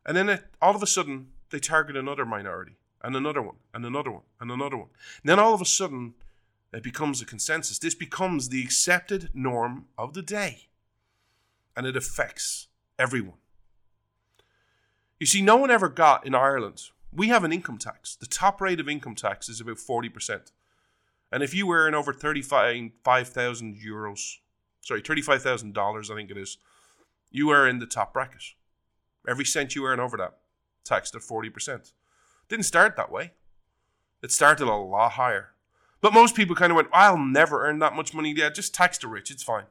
[0.05, 3.85] And then it, all of a sudden, they target another minority, and another one, and
[3.85, 4.89] another one, and another one.
[5.21, 6.13] And then all of a sudden,
[6.73, 7.79] it becomes a consensus.
[7.79, 10.67] This becomes the accepted norm of the day.
[11.75, 12.67] And it affects
[12.99, 13.37] everyone.
[15.23, 16.89] You see, no one ever got in Ireland.
[17.13, 18.13] We have an income tax.
[18.13, 20.51] The top rate of income tax is about 40%.
[21.31, 24.39] And if you earn over 35,000 euros,
[24.81, 26.57] sorry, $35,000, I think it is,
[27.31, 28.43] you are in the top bracket.
[29.25, 30.39] Every cent you earn over that,
[30.83, 31.93] taxed at 40%.
[32.49, 33.31] Didn't start that way.
[34.21, 35.51] It started a lot higher.
[36.01, 38.33] But most people kind of went, I'll never earn that much money.
[38.35, 39.67] Yeah, just tax the rich, it's fine.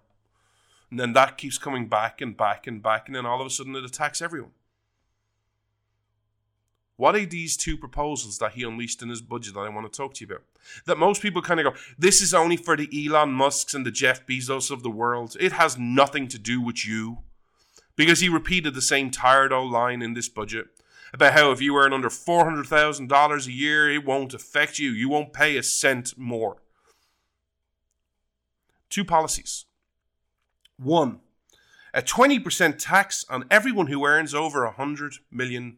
[0.91, 3.51] And then that keeps coming back and back and back, and then all of a
[3.51, 4.53] sudden it attacks everyone.
[6.97, 9.97] What are these two proposals that he unleashed in his budget that I want to
[9.97, 10.45] talk to you about?
[10.87, 13.91] That most people kind of go, this is only for the Elon Musks and the
[13.91, 15.37] Jeff Bezos of the world.
[15.41, 17.19] It has nothing to do with you.
[17.97, 20.67] Because he repeated the same tired old line in this budget
[21.13, 24.91] about how if you earn under $400,000 a year, it won't affect you.
[24.91, 26.57] You won't pay a cent more.
[28.89, 29.67] Two policies.
[30.79, 31.21] One,
[31.95, 35.77] a 20% tax on everyone who earns over $100 million.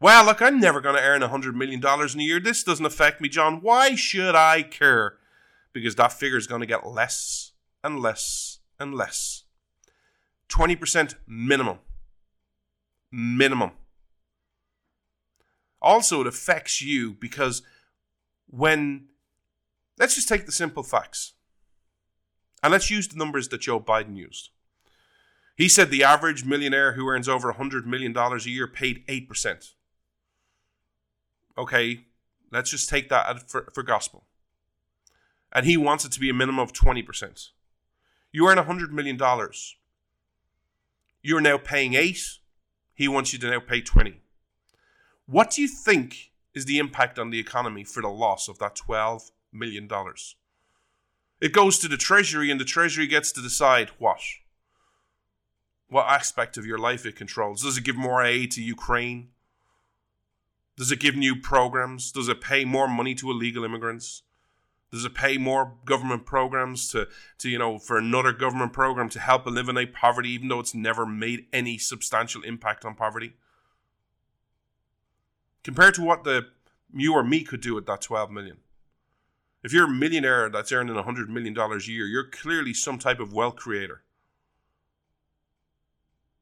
[0.00, 2.40] Well, look, I'm never going to earn $100 million in a year.
[2.40, 3.60] This doesn't affect me, John.
[3.60, 5.18] Why should I care?
[5.74, 7.52] Because that figure is going to get less
[7.84, 9.44] and less and less.
[10.48, 11.78] 20% minimum.
[13.12, 13.72] Minimum.
[15.82, 17.62] Also, it affects you because
[18.46, 19.06] when,
[19.98, 21.34] let's just take the simple facts.
[22.62, 24.48] And let's use the numbers that Joe Biden used.
[25.56, 29.72] He said the average millionaire who earns over $100 million a year paid 8%.
[31.60, 32.06] Okay,
[32.50, 34.24] let's just take that for, for gospel.
[35.52, 37.48] And he wants it to be a minimum of 20%.
[38.32, 39.20] You earn $100 million.
[41.22, 42.18] You're now paying 8
[42.94, 44.22] He wants you to now pay 20
[45.26, 48.74] What do you think is the impact on the economy for the loss of that
[48.88, 49.86] $12 million?
[51.42, 54.20] It goes to the Treasury, and the Treasury gets to decide what?
[55.88, 57.62] What aspect of your life it controls.
[57.62, 59.28] Does it give more aid to Ukraine?
[60.76, 62.10] Does it give new programs?
[62.12, 64.22] Does it pay more money to illegal immigrants?
[64.90, 67.06] Does it pay more government programs to,
[67.38, 71.06] to you know, for another government program to help eliminate poverty, even though it's never
[71.06, 73.34] made any substantial impact on poverty?
[75.62, 76.46] Compared to what the
[76.92, 78.56] you or me could do with that 12 million.
[79.62, 83.32] If you're a millionaire that's earning $100 million a year, you're clearly some type of
[83.32, 84.02] wealth creator.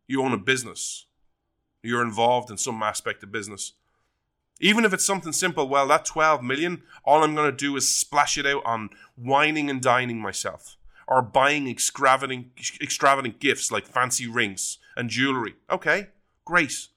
[0.07, 1.07] You own a business.
[1.83, 3.73] You're involved in some aspect of business.
[4.61, 7.95] Even if it's something simple, well, that 12 million, all I'm going to do is
[7.95, 12.49] splash it out on wining and dining myself or buying extravagant,
[12.81, 15.55] extravagant gifts like fancy rings and jewelry.
[15.71, 16.09] Okay,
[16.45, 16.89] great.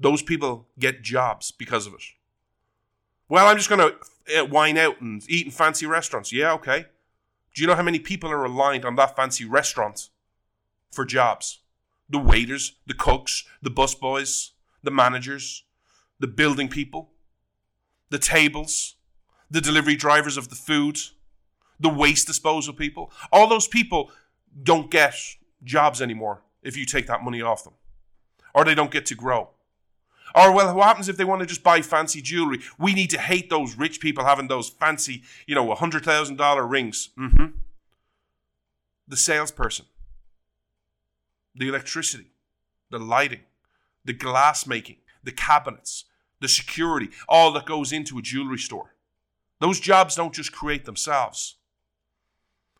[0.00, 2.02] Those people get jobs because of it.
[3.28, 6.32] Well, I'm just going to uh, wine out and eat in fancy restaurants.
[6.32, 6.86] Yeah, okay.
[7.54, 10.08] Do you know how many people are reliant on that fancy restaurant
[10.90, 11.58] for jobs?
[12.08, 15.64] The waiters, the cooks, the busboys, the managers,
[16.20, 17.10] the building people,
[18.10, 18.96] the tables,
[19.50, 20.98] the delivery drivers of the food,
[21.80, 23.10] the waste disposal people.
[23.32, 24.10] All those people
[24.62, 25.14] don't get
[25.64, 27.74] jobs anymore if you take that money off them,
[28.54, 29.50] or they don't get to grow.
[30.34, 32.60] Or, well, what happens if they want to just buy fancy jewelry?
[32.78, 37.10] We need to hate those rich people having those fancy, you know, $100,000 rings.
[37.18, 37.46] Mm-hmm.
[39.06, 39.86] The salesperson,
[41.54, 42.32] the electricity,
[42.90, 43.40] the lighting,
[44.04, 46.04] the glass making, the cabinets,
[46.40, 48.94] the security, all that goes into a jewelry store.
[49.60, 51.56] Those jobs don't just create themselves.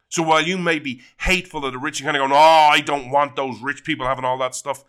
[0.08, 2.80] So while you may be hateful of the rich and kind of going, oh, I
[2.80, 4.84] don't want those rich people having all that stuff,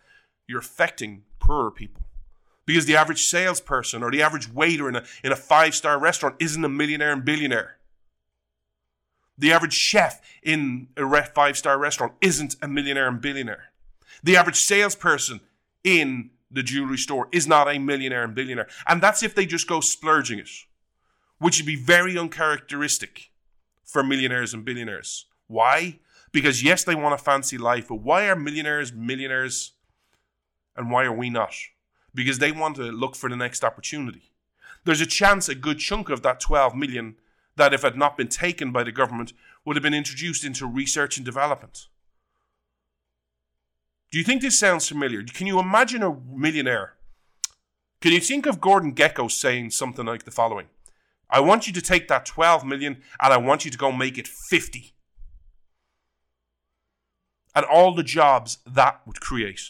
[0.46, 2.02] you're affecting poorer people.
[2.64, 6.36] Because the average salesperson or the average waiter in a, in a five star restaurant
[6.38, 7.76] isn't a millionaire and billionaire.
[9.36, 13.72] The average chef in a five star restaurant isn't a millionaire and billionaire.
[14.22, 15.40] The average salesperson
[15.82, 18.68] in the jewelry store is not a millionaire and billionaire.
[18.86, 20.50] And that's if they just go splurging it,
[21.38, 23.30] which would be very uncharacteristic
[23.84, 25.26] for millionaires and billionaires.
[25.46, 26.00] Why?
[26.32, 29.72] Because yes, they want a fancy life, but why are millionaires millionaires
[30.76, 31.54] and why are we not?
[32.14, 34.32] Because they want to look for the next opportunity.
[34.84, 37.16] There's a chance a good chunk of that 12 million
[37.56, 39.32] that, if it had not been taken by the government,
[39.64, 41.88] would have been introduced into research and development.
[44.10, 45.22] Do you think this sounds familiar?
[45.22, 46.94] Can you imagine a millionaire?
[48.00, 50.66] Can you think of Gordon Gekko saying something like the following?
[51.28, 54.18] I want you to take that 12 million and I want you to go make
[54.18, 54.94] it 50.
[57.54, 59.60] And all the jobs that would create.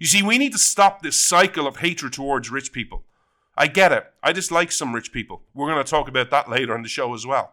[0.00, 3.04] You see, we need to stop this cycle of hatred towards rich people.
[3.56, 4.12] I get it.
[4.22, 5.42] I dislike some rich people.
[5.54, 7.52] We're going to talk about that later in the show as well.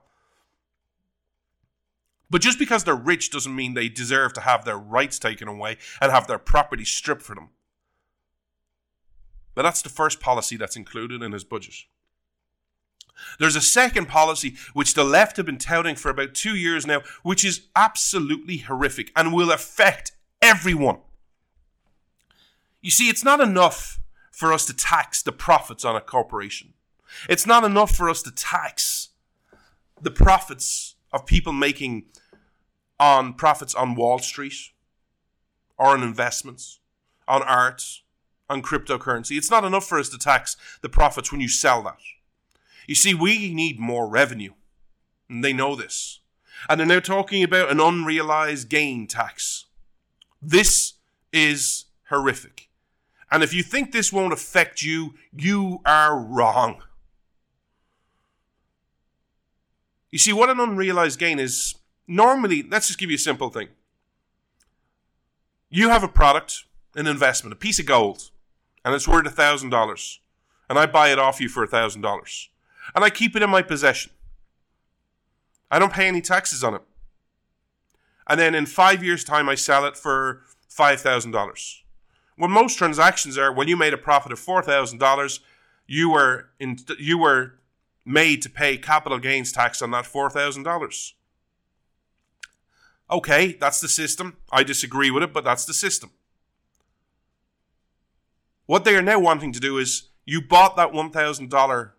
[2.30, 5.78] But just because they're rich doesn't mean they deserve to have their rights taken away
[6.00, 7.50] and have their property stripped for them.
[9.56, 11.76] But that's the first policy that's included in his budget.
[13.40, 17.02] There's a second policy which the left have been touting for about two years now,
[17.24, 21.00] which is absolutely horrific and will affect everyone.
[22.82, 24.00] You see, it's not enough
[24.32, 26.74] for us to tax the profits on a corporation.
[27.28, 29.10] It's not enough for us to tax
[30.02, 32.06] the profits of people making
[33.00, 34.72] on profits on Wall Street
[35.78, 36.80] or on investments,
[37.28, 38.02] on art,
[38.50, 39.38] on cryptocurrency.
[39.38, 42.00] It's not enough for us to tax the profits when you sell that.
[42.88, 44.54] You see, we need more revenue,
[45.30, 46.20] and they know this.
[46.68, 49.66] And they're now talking about an unrealized gain tax.
[50.42, 50.94] This
[51.32, 52.70] is horrific.
[53.32, 56.82] And if you think this won't affect you, you are wrong.
[60.10, 61.76] You see, what an unrealized gain is
[62.10, 63.70] normally, let's just give you a simple thing.
[65.70, 68.32] You have a product, an investment, a piece of gold,
[68.84, 70.18] and it's worth a $1,000.
[70.70, 72.48] And I buy it off you for a $1,000.
[72.96, 74.12] And I keep it in my possession.
[75.72, 76.82] I don't pay any taxes on it.
[78.28, 81.82] And then in five years' time, I sell it for $5,000.
[82.38, 85.40] Well, most transactions are when you made a profit of $4,000,
[85.88, 87.56] you were in, you were
[88.06, 91.14] made to pay capital gains tax on that $4,000.
[93.12, 94.38] Okay, that's the system.
[94.52, 96.12] I disagree with it, but that's the system.
[98.68, 101.92] What they are now wanting to do is you bought that $1,000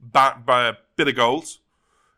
[0.00, 1.46] ba- ba- bit of gold,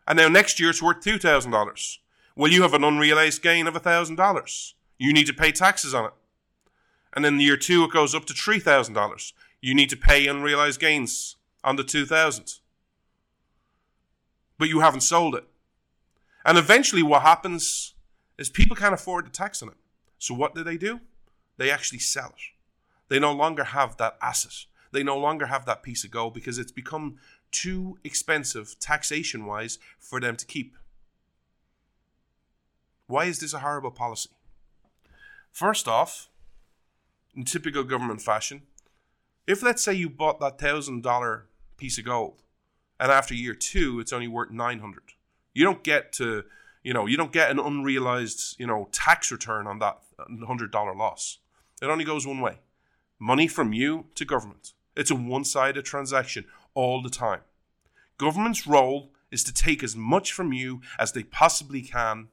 [0.09, 1.99] and now next year it's worth $2,000.
[2.34, 4.72] Well, you have an unrealized gain of $1,000.
[4.99, 6.12] You need to pay taxes on it.
[7.14, 9.32] And in year two, it goes up to $3,000.
[9.61, 12.59] You need to pay unrealized gains on the 2000
[14.59, 15.45] But you haven't sold it.
[16.45, 17.95] And eventually, what happens
[18.39, 19.76] is people can't afford the tax on it.
[20.18, 21.01] So what do they do?
[21.57, 22.43] They actually sell it.
[23.09, 24.66] They no longer have that asset.
[24.91, 27.16] They no longer have that piece of gold because it's become
[27.51, 30.76] too expensive taxation wise for them to keep.
[33.07, 34.30] Why is this a horrible policy?
[35.51, 36.28] First off,
[37.35, 38.62] in typical government fashion,
[39.47, 42.43] if let's say you bought that thousand dollar piece of gold
[43.01, 45.03] and after year two it's only worth 900
[45.53, 46.45] you don't get to
[46.83, 50.70] you know you don't get an unrealized you know tax return on that uh, hundred
[50.70, 51.39] dollar loss.
[51.80, 52.59] It only goes one way.
[53.18, 54.72] Money from you to government.
[54.97, 57.41] It's a one-sided transaction all the time.
[58.18, 62.28] Government's role is to take as much from you as they possibly can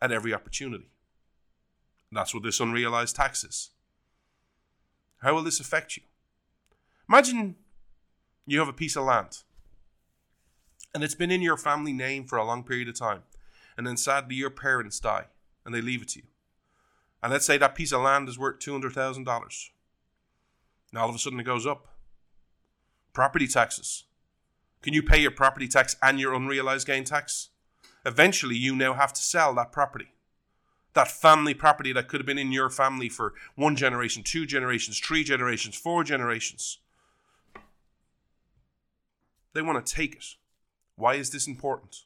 [0.00, 0.88] at every opportunity.
[2.10, 3.70] That's what this unrealized tax is.
[5.18, 6.02] How will this affect you?
[7.08, 7.56] Imagine
[8.46, 9.38] you have a piece of land
[10.94, 13.22] and it's been in your family name for a long period of time,
[13.76, 15.26] and then sadly your parents die
[15.64, 16.26] and they leave it to you.
[17.22, 19.70] And let's say that piece of land is worth $200,000.
[20.92, 21.86] Now all of a sudden it goes up.
[23.12, 24.04] Property taxes.
[24.82, 27.50] Can you pay your property tax and your unrealized gain tax?
[28.04, 30.12] Eventually, you now have to sell that property
[30.94, 34.98] that family property that could have been in your family for one generation, two generations,
[34.98, 36.78] three generations, four generations.
[39.54, 40.24] They want to take it.
[41.02, 42.04] Why is this important?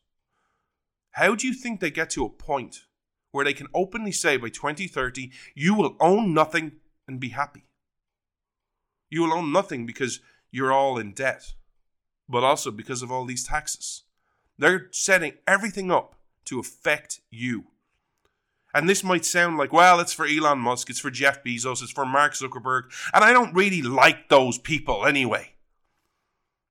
[1.11, 2.87] How do you think they get to a point
[3.31, 6.73] where they can openly say by 2030, you will own nothing
[7.07, 7.67] and be happy?
[9.11, 10.21] You will own nothing because
[10.51, 11.53] you're all in debt,
[12.27, 14.05] but also because of all these taxes.
[14.57, 16.17] They're setting everything up
[16.47, 17.65] to affect you.
[18.73, 21.93] And this might sound like, well, it's for Elon Musk, it's for Jeff Bezos, it's
[21.93, 22.85] for Mark Zuckerberg.
[23.13, 25.53] And I don't really like those people anyway.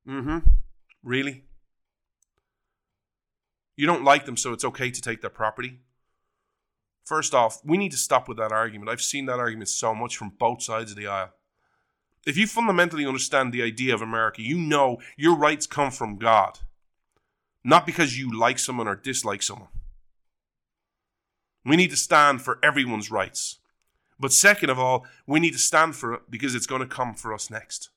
[0.07, 0.37] Mm hmm.
[1.03, 1.43] Really?
[3.75, 5.79] You don't like them, so it's okay to take their property?
[7.03, 8.89] First off, we need to stop with that argument.
[8.89, 11.33] I've seen that argument so much from both sides of the aisle.
[12.25, 16.59] If you fundamentally understand the idea of America, you know your rights come from God,
[17.63, 19.69] not because you like someone or dislike someone.
[21.63, 23.59] We need to stand for everyone's rights.
[24.19, 27.13] But second of all, we need to stand for it because it's going to come
[27.13, 27.89] for us next.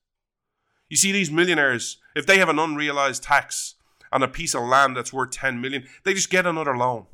[0.88, 3.76] You see, these millionaires, if they have an unrealized tax
[4.12, 7.06] on a piece of land that's worth 10 million, they just get another loan.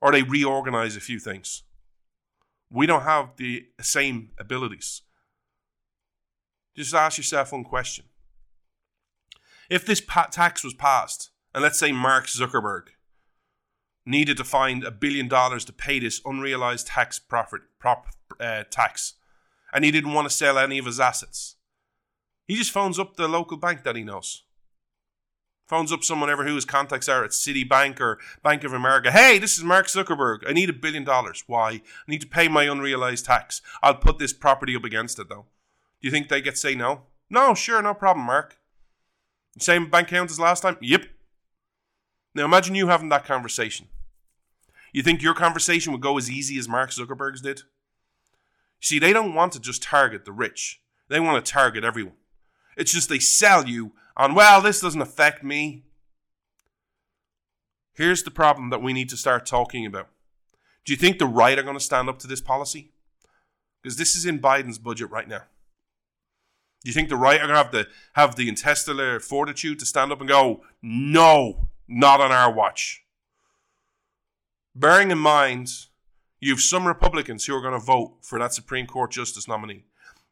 [0.00, 1.62] Or they reorganize a few things.
[2.70, 5.02] We don't have the same abilities.
[6.76, 8.04] Just ask yourself one question.
[9.70, 12.88] If this tax was passed, and let's say Mark Zuckerberg
[14.04, 18.06] needed to find a billion dollars to pay this unrealized tax profit prop,
[18.38, 19.14] uh, tax,
[19.72, 21.56] and he didn't want to sell any of his assets,
[22.46, 24.44] he just phones up the local bank that he knows.
[25.66, 29.10] Phones up someone ever who his contacts are at Citibank or Bank of America.
[29.10, 30.48] Hey, this is Mark Zuckerberg.
[30.48, 31.42] I need a billion dollars.
[31.48, 31.70] Why?
[31.70, 33.62] I need to pay my unrealized tax.
[33.82, 35.46] I'll put this property up against it though.
[36.00, 37.02] Do you think they get say no?
[37.28, 38.58] No, sure, no problem, Mark.
[39.58, 40.76] Same bank account as last time?
[40.80, 41.06] Yep.
[42.34, 43.88] Now imagine you having that conversation.
[44.92, 47.62] You think your conversation would go as easy as Mark Zuckerberg's did?
[48.80, 50.80] See, they don't want to just target the rich.
[51.08, 52.14] They want to target everyone.
[52.76, 55.84] It's just they sell you on, well, this doesn't affect me.
[57.94, 60.08] Here's the problem that we need to start talking about.
[60.84, 62.92] Do you think the right are going to stand up to this policy?
[63.82, 65.42] Because this is in Biden's budget right now.
[66.84, 69.86] Do you think the right are going to have the have the intestinal fortitude to
[69.86, 73.02] stand up and go, no, not on our watch?
[74.74, 75.70] Bearing in mind,
[76.38, 79.84] you have some Republicans who are going to vote for that Supreme Court justice nominee.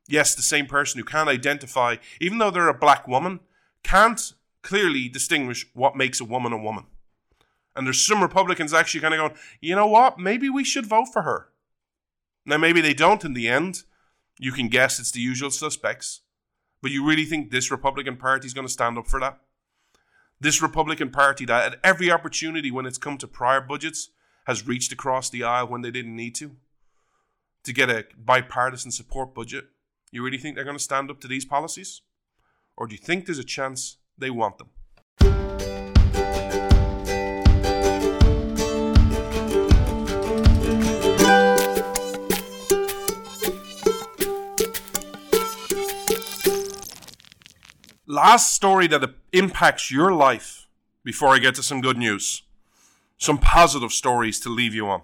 [0.06, 3.40] Yes, the same person who can't identify, even though they're a black woman,
[3.84, 4.32] can't
[4.62, 6.86] clearly distinguish what makes a woman a woman.
[7.76, 10.18] And there's some Republicans actually kind of going, you know what?
[10.18, 11.48] Maybe we should vote for her.
[12.46, 13.82] Now, maybe they don't in the end.
[14.38, 16.22] You can guess it's the usual suspects.
[16.82, 19.38] But you really think this Republican Party is going to stand up for that?
[20.40, 24.10] This Republican Party that at every opportunity when it's come to prior budgets
[24.46, 26.56] has reached across the aisle when they didn't need to
[27.64, 29.64] to get a bipartisan support budget.
[30.12, 32.02] You really think they're going to stand up to these policies?
[32.76, 34.70] Or do you think there's a chance they want them?
[48.06, 50.66] Last story that impacts your life
[51.04, 52.42] before I get to some good news.
[53.18, 55.02] Some positive stories to leave you on.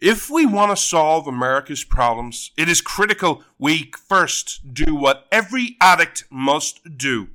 [0.00, 5.76] If we want to solve America's problems, it is critical we first do what every
[5.80, 7.28] addict must do.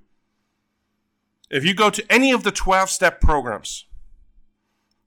[1.50, 3.86] If you go to any of the 12 step programs,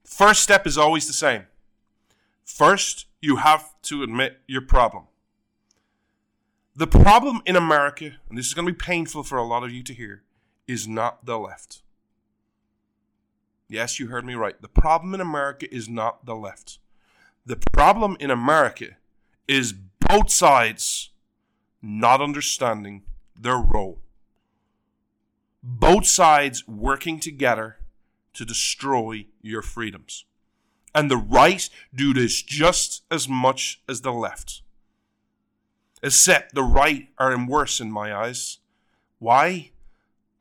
[0.03, 1.47] first step is always the same.
[2.43, 5.05] First, you have to admit your problem.
[6.75, 9.71] The problem in America, and this is going to be painful for a lot of
[9.71, 10.23] you to hear,
[10.67, 11.81] is not the left.
[13.69, 14.61] Yes, you heard me right.
[14.61, 16.79] The problem in America is not the left.
[17.47, 18.97] The problem in America
[19.47, 21.11] is both sides
[21.81, 23.03] not understanding
[23.39, 23.99] their role.
[25.61, 27.77] Both sides working together
[28.33, 30.25] to destroy your freedoms.
[30.95, 34.61] And the right do this just as much as the left.
[36.01, 38.59] Except the right are in worse in my eyes.
[39.19, 39.71] Why?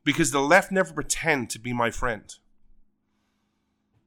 [0.05, 2.35] Because the left never pretend to be my friend.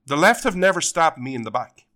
[0.06, 1.87] The left have never stabbed me in the back.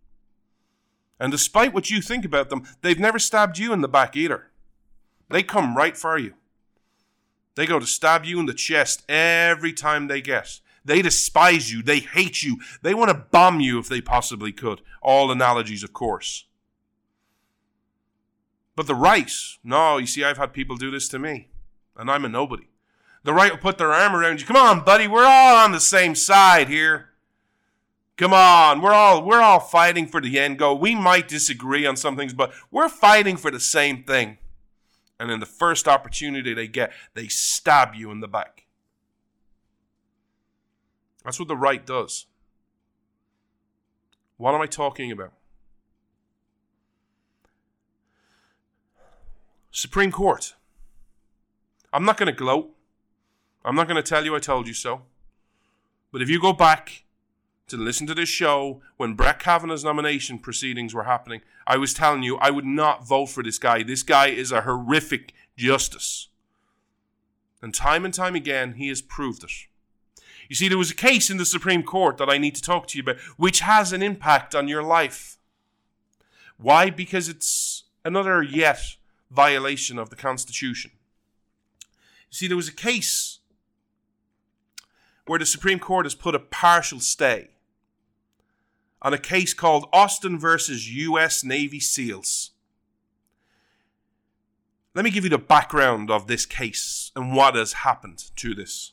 [1.22, 4.48] And despite what you think about them, they've never stabbed you in the back either.
[5.30, 6.34] They come right for you.
[7.54, 10.60] They go to stab you in the chest every time they get.
[10.84, 11.84] They despise you.
[11.84, 12.60] They hate you.
[12.82, 14.82] They want to bomb you if they possibly could.
[15.00, 16.46] All analogies, of course.
[18.76, 19.32] But the right,
[19.64, 21.50] no, you see, I've had people do this to me,
[21.96, 22.68] and I'm a nobody.
[23.24, 24.48] The right will put their arm around you.
[24.48, 27.11] Come on, buddy, we're all on the same side here.
[28.22, 30.78] Come on, we're all we're all fighting for the end goal.
[30.78, 34.38] We might disagree on some things, but we're fighting for the same thing.
[35.20, 38.68] And in the first opportunity they get, they stab you in the back.
[41.26, 42.28] That's what the right does.
[44.38, 45.34] What am I talking about?
[49.72, 50.54] Supreme Court.
[51.92, 52.70] I'm not going to gloat.
[53.66, 55.02] I'm not going to tell you I told you so.
[56.12, 57.06] But if you go back
[57.72, 62.24] to listen to this show when Brett Kavanaugh's nomination proceedings were happening, I was telling
[62.24, 63.84] you I would not vote for this guy.
[63.84, 66.28] This guy is a horrific justice.
[67.62, 69.52] And time and time again, he has proved it.
[70.50, 72.88] You see, there was a case in the Supreme Court that I need to talk
[72.88, 75.38] to you about, which has an impact on your life.
[76.58, 76.90] Why?
[76.90, 78.98] Because it's another yet
[79.30, 80.92] violation of the Constitution.
[82.30, 83.40] You see, there was a case
[85.26, 87.52] where the Supreme Court has put a partial stay
[89.02, 91.44] on a case called Austin versus U.S.
[91.44, 92.52] Navy SEALs.
[94.94, 98.92] Let me give you the background of this case and what has happened to this.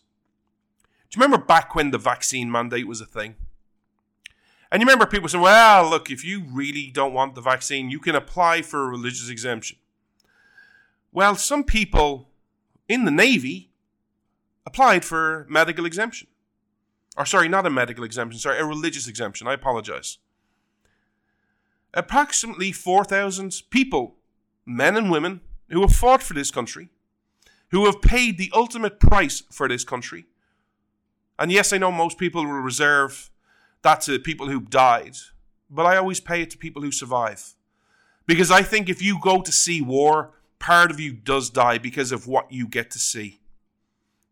[1.10, 3.34] Do you remember back when the vaccine mandate was a thing?
[4.70, 7.98] And you remember people saying, well, look, if you really don't want the vaccine, you
[7.98, 9.78] can apply for a religious exemption.
[11.10, 12.28] Well, some people
[12.88, 13.70] in the Navy
[14.66, 16.28] applied for medical exemption.
[17.18, 19.48] Or, sorry, not a medical exemption, sorry, a religious exemption.
[19.48, 20.18] I apologize.
[21.92, 24.14] Approximately 4,000 people,
[24.64, 26.90] men and women, who have fought for this country,
[27.70, 30.26] who have paid the ultimate price for this country.
[31.40, 33.30] And yes, I know most people will reserve
[33.82, 35.16] that to people who died,
[35.68, 37.56] but I always pay it to people who survive.
[38.26, 42.12] Because I think if you go to see war, part of you does die because
[42.12, 43.40] of what you get to see,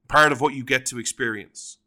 [0.06, 1.78] part of what you get to experience.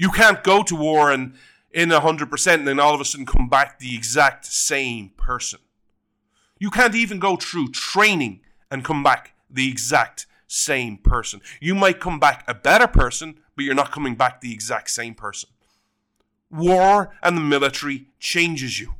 [0.00, 1.34] You can't go to war and
[1.70, 5.60] in 100% and then all of a sudden come back the exact same person.
[6.58, 8.40] You can't even go through training
[8.70, 11.42] and come back the exact same person.
[11.60, 15.12] You might come back a better person, but you're not coming back the exact same
[15.12, 15.50] person.
[16.50, 18.94] War and the military changes you.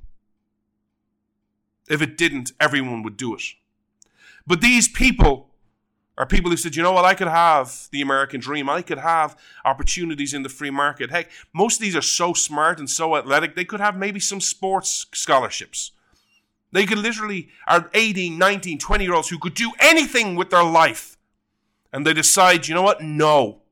[1.88, 3.42] If it didn't, everyone would do it.
[4.46, 5.48] But these people
[6.20, 8.68] are people who said, you know what, I could have the American dream.
[8.68, 11.08] I could have opportunities in the free market.
[11.08, 14.38] Heck, most of these are so smart and so athletic, they could have maybe some
[14.38, 15.92] sports scholarships.
[16.72, 20.62] They could literally are 18, 19, 20 year olds who could do anything with their
[20.62, 21.16] life.
[21.90, 23.02] And they decide, you know what?
[23.02, 23.62] No.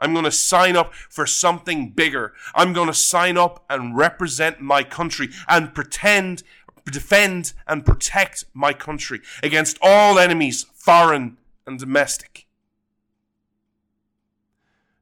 [0.00, 2.32] I'm going to sign up for something bigger.
[2.56, 6.42] I'm going to sign up and represent my country and pretend,
[6.86, 11.36] defend and protect my country against all enemies, foreign
[11.66, 12.46] and domestic.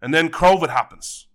[0.02, 1.26] And then COVID happens.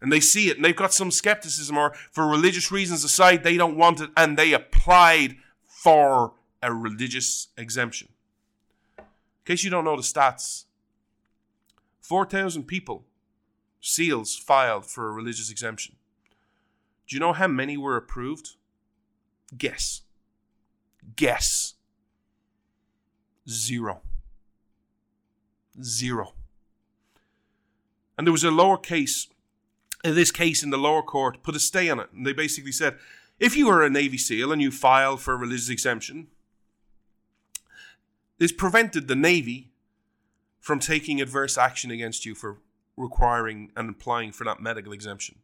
[0.00, 3.56] And they see it and they've got some skepticism or for religious reasons aside, they
[3.56, 8.08] don't want it and they applied for a religious exemption.
[8.98, 9.04] In
[9.44, 10.64] case you don't know the stats,
[12.00, 13.04] 4,000 people,
[13.80, 15.96] SEALs, filed for a religious exemption.
[17.06, 18.56] Do you know how many were approved?
[19.56, 20.02] Guess.
[21.16, 21.74] Guess.
[23.48, 24.02] Zero.
[25.82, 26.34] Zero.
[28.16, 29.28] And there was a lower case,
[30.04, 32.08] in this case in the lower court, put a stay on it.
[32.12, 32.98] And they basically said
[33.38, 36.28] if you were a Navy SEAL and you filed for a religious exemption,
[38.38, 39.70] this prevented the Navy
[40.60, 42.58] from taking adverse action against you for
[42.96, 45.36] requiring and applying for that medical exemption.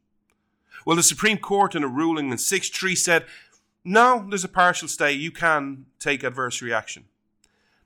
[0.85, 3.25] Well, the Supreme Court in a ruling in 6 3 said,
[3.83, 5.13] no, there's a partial stay.
[5.13, 7.05] You can take adverse reaction.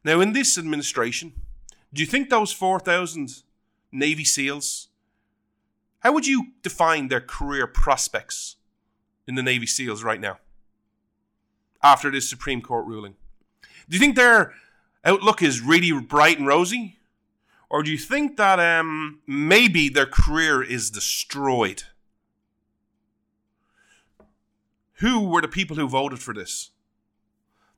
[0.03, 1.33] Now, in this administration,
[1.93, 3.43] do you think those 4,000
[3.91, 4.87] Navy SEALs,
[5.99, 8.55] how would you define their career prospects
[9.27, 10.39] in the Navy SEALs right now?
[11.83, 13.15] After this Supreme Court ruling?
[13.89, 14.53] Do you think their
[15.03, 16.99] outlook is really bright and rosy?
[17.69, 21.83] Or do you think that um, maybe their career is destroyed?
[24.95, 26.71] Who were the people who voted for this?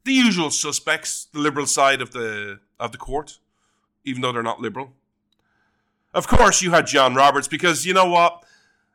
[0.04, 3.40] The usual suspects, the liberal side of the of the court,
[4.06, 4.94] even though they're not liberal.
[6.14, 8.44] Of course, you had John Roberts because you know what?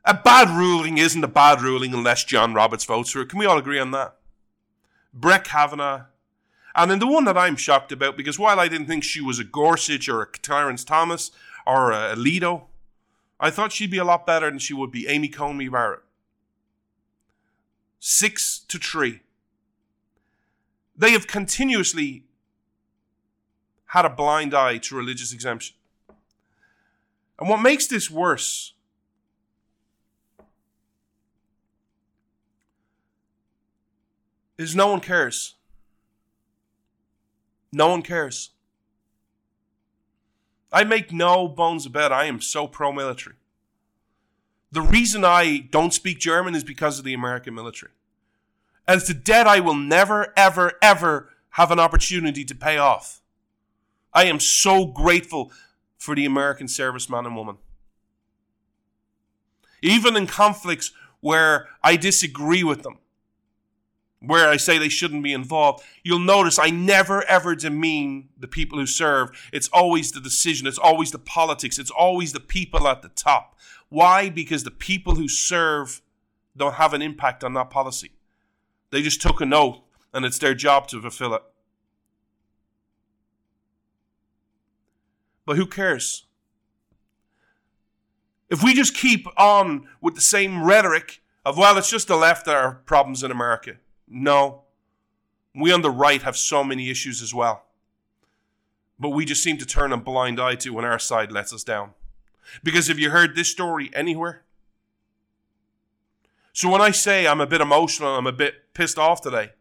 [0.05, 3.29] A bad ruling isn't a bad ruling unless John Roberts votes for it.
[3.29, 4.15] Can we all agree on that?
[5.13, 6.05] Brett Kavanaugh.
[6.75, 9.39] And then the one that I'm shocked about, because while I didn't think she was
[9.39, 11.31] a Gorsuch or a Clarence Thomas
[11.67, 12.63] or a Alito,
[13.39, 16.01] I thought she'd be a lot better than she would be Amy Coney Barrett.
[17.99, 19.21] Six to three.
[20.95, 22.23] They have continuously
[23.89, 25.75] had a blind eye to religious exemption.
[27.39, 28.73] And what makes this worse
[34.59, 35.55] is no one cares.
[37.71, 38.51] No one cares.
[40.71, 42.11] I make no bones about.
[42.11, 43.37] I am so pro military.
[44.71, 47.93] The reason I don't speak German is because of the American military.
[48.87, 53.18] And it's a debt I will never, ever, ever have an opportunity to pay off.
[54.13, 55.51] I am so grateful
[55.97, 57.57] for the American serviceman and woman.
[59.81, 62.97] Even in conflicts where I disagree with them,
[64.21, 68.77] where I say they shouldn't be involved, you'll notice I never ever demean the people
[68.77, 69.29] who serve.
[69.53, 73.57] It's always the decision, it's always the politics, it's always the people at the top.
[73.89, 74.29] Why?
[74.29, 76.01] Because the people who serve
[76.55, 78.11] don't have an impact on that policy.
[78.91, 79.79] They just took an oath
[80.13, 81.43] and it's their job to fulfill it.
[85.49, 86.27] But who cares?
[88.51, 92.45] If we just keep on with the same rhetoric of, well, it's just the left
[92.45, 93.77] that are problems in America.
[94.07, 94.65] No.
[95.55, 97.63] We on the right have so many issues as well.
[98.99, 101.63] But we just seem to turn a blind eye to when our side lets us
[101.63, 101.95] down.
[102.63, 104.43] Because have you heard this story anywhere?
[106.53, 109.53] So when I say I'm a bit emotional, I'm a bit pissed off today,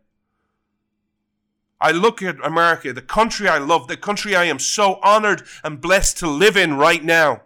[1.80, 5.80] I look at America, the country I love, the country I am so honored and
[5.80, 7.42] blessed to live in right now,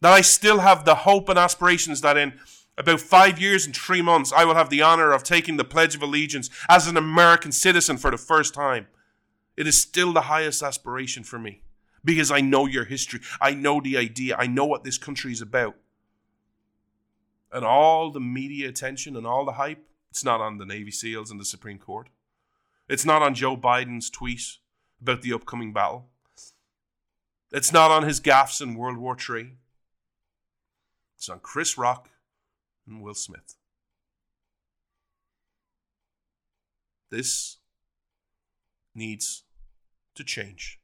[0.00, 2.34] that I still have the hope and aspirations that in
[2.76, 5.94] about five years and three months, I will have the honor of taking the Pledge
[5.94, 8.86] of Allegiance as an American citizen for the first time.
[9.56, 11.62] It is still the highest aspiration for me
[12.04, 13.20] because I know your history.
[13.40, 14.36] I know the idea.
[14.36, 15.76] I know what this country is about.
[17.52, 21.30] And all the media attention and all the hype, it's not on the Navy SEALs
[21.30, 22.08] and the Supreme Court.
[22.88, 24.58] It's not on Joe Biden's tweet
[25.00, 26.08] about the upcoming battle.
[27.50, 29.52] It's not on his gaffes in World War III.
[31.16, 32.10] It's on Chris Rock
[32.86, 33.54] and Will Smith.
[37.10, 37.58] This
[38.94, 39.44] needs
[40.16, 40.80] to change.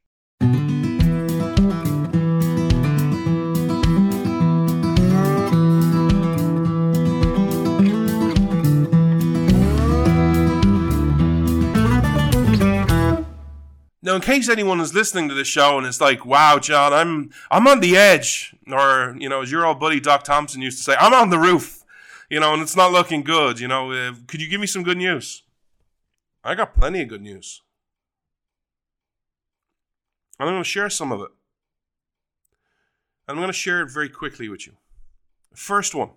[14.03, 17.29] Now, in case anyone is listening to the show and is like, "Wow, John, I'm
[17.51, 20.83] I'm on the edge," or you know, as your old buddy Doc Thompson used to
[20.83, 21.83] say, "I'm on the roof,"
[22.29, 23.59] you know, and it's not looking good.
[23.59, 25.43] You know, uh, could you give me some good news?
[26.43, 27.61] I got plenty of good news.
[30.39, 31.29] And I'm going to share some of it.
[33.27, 34.73] And I'm going to share it very quickly with you.
[35.53, 36.11] First one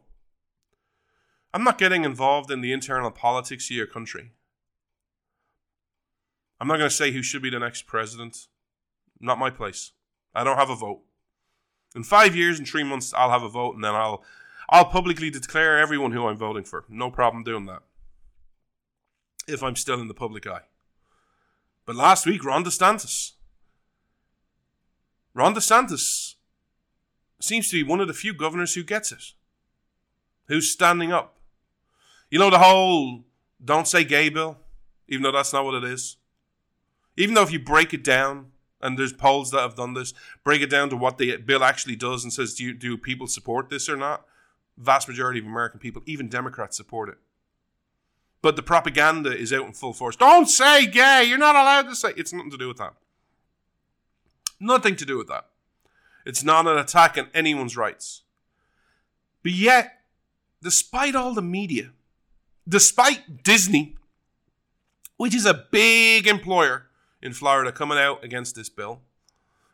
[1.53, 4.33] I'm not getting involved in the internal politics of your country.
[6.65, 8.47] I'm not going to say who should be the next president.
[9.21, 9.93] Not my place.
[10.35, 11.03] I don't have a vote.
[11.95, 14.25] In five years and three months, I'll have a vote, and then I'll
[14.71, 16.87] I'll publicly declare everyone who I'm voting for.
[16.89, 17.83] No problem doing that.
[19.47, 20.63] If I'm still in the public eye.
[21.85, 23.33] But last week, Ron DeSantis.
[25.35, 26.37] Ron DeSantis
[27.41, 29.23] seems to be one of the few governors who gets it.
[30.47, 31.37] Who's standing up.
[32.31, 33.25] You know the whole
[33.63, 34.57] don't say gay bill,
[35.09, 36.17] even though that's not what it is.
[37.17, 40.13] Even though if you break it down, and there's polls that have done this,
[40.45, 43.27] break it down to what the bill actually does and says, do, you, do people
[43.27, 44.27] support this or not?
[44.77, 47.17] Vast majority of American people, even Democrats, support it.
[48.43, 50.17] But the propaganda is out in full force.
[50.17, 51.25] Don't say gay.
[51.25, 52.13] You're not allowed to say.
[52.15, 52.93] It's nothing to do with that.
[54.61, 55.47] Nothing to do with that.
[56.27, 58.23] It's not an attack on anyone's rights.
[59.43, 60.01] But yet,
[60.63, 61.93] despite all the media,
[62.69, 63.97] despite Disney,
[65.17, 66.87] which is a big employer
[67.25, 69.01] in Florida coming out against this bill,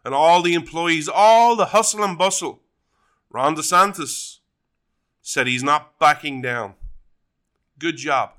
[0.04, 2.62] and all the employees, all the hustle and bustle,
[3.28, 4.38] Ron DeSantis
[5.20, 6.74] said he's not backing down.
[7.78, 8.30] Good job.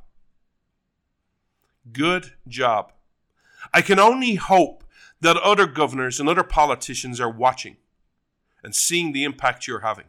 [1.91, 2.93] Good job.
[3.73, 4.83] I can only hope
[5.19, 7.77] that other governors and other politicians are watching
[8.63, 10.05] and seeing the impact you're having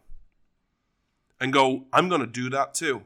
[1.40, 3.03] and go, I'm going to do that too.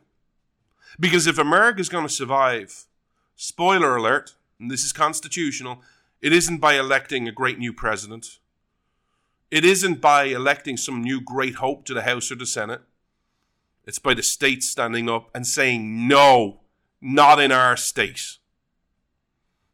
[1.01, 2.87] Because if America is going to survive,
[3.35, 5.83] spoiler alert, and this is constitutional,
[6.21, 8.39] it isn't by electing a great new president.
[9.51, 12.83] It isn't by electing some new great hope to the House or the Senate.
[13.85, 16.61] It's by the states standing up and saying, no,
[17.01, 18.39] not in our state.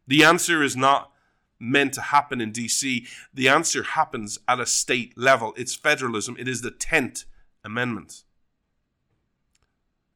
[0.07, 1.13] The answer is not
[1.59, 3.07] meant to happen in DC.
[3.33, 5.55] The answer happens at a state level.
[5.57, 6.37] It's federalism.
[6.39, 7.25] It is the 10th
[7.65, 8.25] Amendment.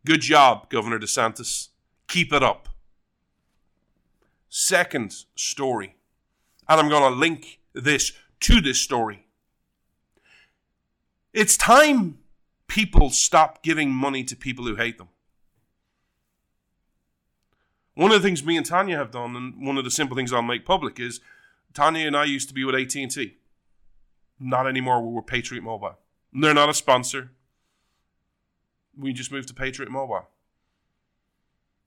[0.05, 1.69] Good job, Governor DeSantis.
[2.09, 2.69] Keep it up.
[4.59, 5.97] Second story,
[6.67, 9.27] and I'm going to link this to this story.
[11.35, 12.21] It's time
[12.67, 15.11] people stop giving money to people who hate them.
[17.97, 20.33] One of the things me and Tanya have done, and one of the simple things
[20.33, 21.21] I'll make public is
[21.75, 23.37] Tanya and I used to be with AT&T.
[24.41, 25.03] Not anymore.
[25.03, 25.99] We're Patriot Mobile.
[26.33, 27.33] They're not a sponsor.
[28.99, 30.29] We just moved to Patriot Mobile.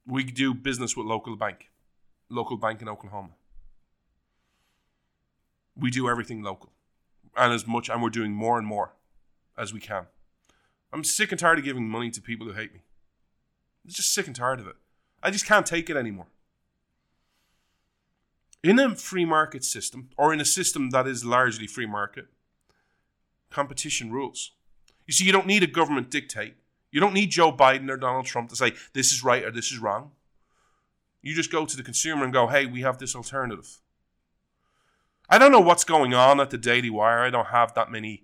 [0.06, 1.69] We do business with local bank,
[2.30, 3.32] local bank in Oklahoma.
[5.76, 6.72] We do everything local,
[7.36, 8.94] and as much, and we're doing more and more
[9.58, 10.08] as we can.
[10.92, 12.82] I'm sick and tired of giving money to people who hate me.
[13.84, 14.76] I'm just sick and tired of it.
[15.22, 16.28] I just can't take it anymore.
[18.64, 22.28] In a free market system, or in a system that is largely free market,
[23.50, 24.52] competition rules.
[25.08, 26.56] You see, you don't need a government dictate.
[26.92, 29.72] You don't need Joe Biden or Donald Trump to say this is right or this
[29.72, 30.12] is wrong.
[31.22, 33.82] You just go to the consumer and go, hey, we have this alternative.
[35.30, 37.20] I don't know what's going on at the Daily Wire.
[37.20, 38.24] I don't have that many,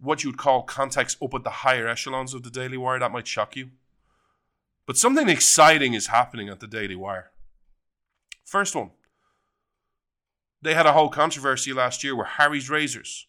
[0.00, 2.98] what you would call contacts up at the higher echelons of the Daily Wire.
[2.98, 3.70] That might shock you.
[4.84, 7.30] But something exciting is happening at the Daily Wire.
[8.44, 8.90] First one,
[10.60, 13.27] they had a whole controversy last year where Harry's Razors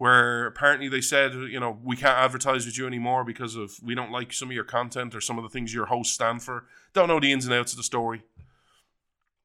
[0.00, 3.94] where apparently they said, you know, we can't advertise with you anymore because of we
[3.94, 6.64] don't like some of your content or some of the things your hosts stand for.
[6.94, 8.22] Don't know the ins and outs of the story.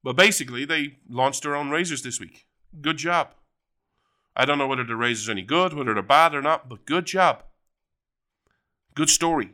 [0.02, 2.46] But basically, they launched their own razors this week.
[2.80, 3.34] Good job.
[4.34, 6.86] I don't know whether the razors are any good, whether they're bad or not, but
[6.86, 7.42] good job.
[8.94, 9.50] Good story.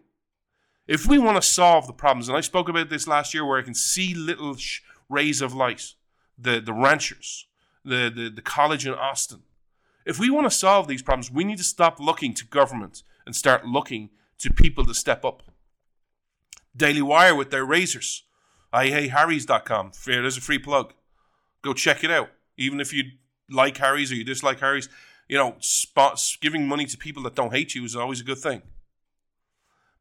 [0.87, 3.59] If we want to solve the problems, and I spoke about this last year where
[3.59, 5.95] I can see little sh- rays of light,
[6.39, 7.49] the, the ranchers,
[7.85, 9.43] the, the, the college in Austin.
[10.05, 13.37] If we want to solve these problems, we need to stop looking to government and
[13.37, 15.43] start looking to people to step up.
[16.77, 18.25] Daily Wire with their razors.
[18.73, 19.93] IHateHarrys.com.
[20.07, 20.95] There's a free plug.
[21.61, 22.31] Go check it out.
[22.57, 23.05] Even if you
[23.51, 24.89] like Harry's or you dislike Harry's,
[25.29, 28.39] you know, spots giving money to people that don't hate you is always a good
[28.39, 28.63] thing.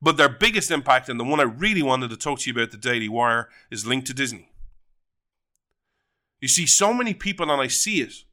[0.01, 2.71] But their biggest impact, and the one I really wanted to talk to you about
[2.71, 4.49] the Daily Wire, is linked to Disney.
[6.39, 8.23] You see, so many people, and I see it,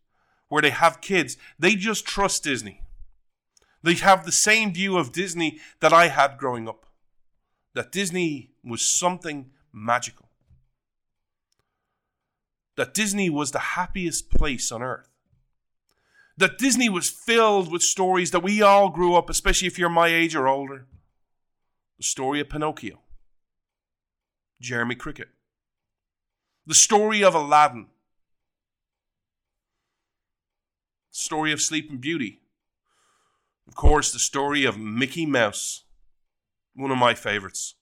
[0.49, 2.83] where they have kids, they just trust Disney.
[3.83, 6.87] They have the same view of Disney that I had growing up
[7.75, 10.29] that Disney was something magical,
[12.77, 15.09] that Disney was the happiest place on earth.
[16.37, 20.09] That Disney was filled with stories that we all grew up, especially if you're my
[20.09, 20.87] age or older.
[21.99, 22.99] The story of Pinocchio,
[24.61, 25.29] Jiminy Cricket,
[26.67, 27.87] the story of Aladdin,
[31.19, 32.41] story of Sleeping Beauty,
[33.67, 35.85] of course, the story of Mickey Mouse,
[36.75, 37.75] one of my favorites.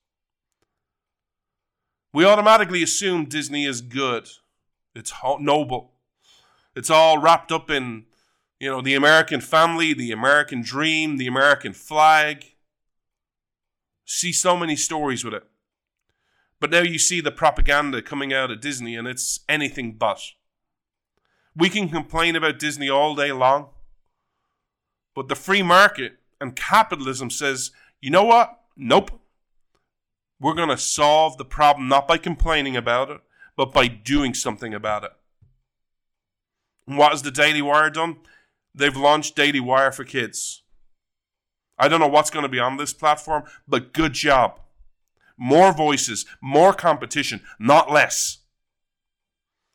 [2.12, 4.28] We automatically assume Disney is good.
[4.94, 5.92] It's noble.
[6.74, 8.06] It's all wrapped up in,
[8.58, 12.44] you know, the American family, the American dream, the American flag.
[14.06, 15.44] See so many stories with it.
[16.58, 20.20] But now you see the propaganda coming out of Disney and it's anything but.
[21.56, 23.68] We can complain about Disney all day long,
[25.14, 28.60] but the free market and capitalism says, you know what?
[28.76, 29.10] Nope.
[30.38, 33.20] We're going to solve the problem not by complaining about it,
[33.56, 35.12] but by doing something about it.
[36.86, 38.18] And what has the Daily Wire done?
[38.74, 40.62] They've launched Daily Wire for Kids.
[41.78, 44.60] I don't know what's going to be on this platform, but good job.
[45.38, 48.38] More voices, more competition, not less.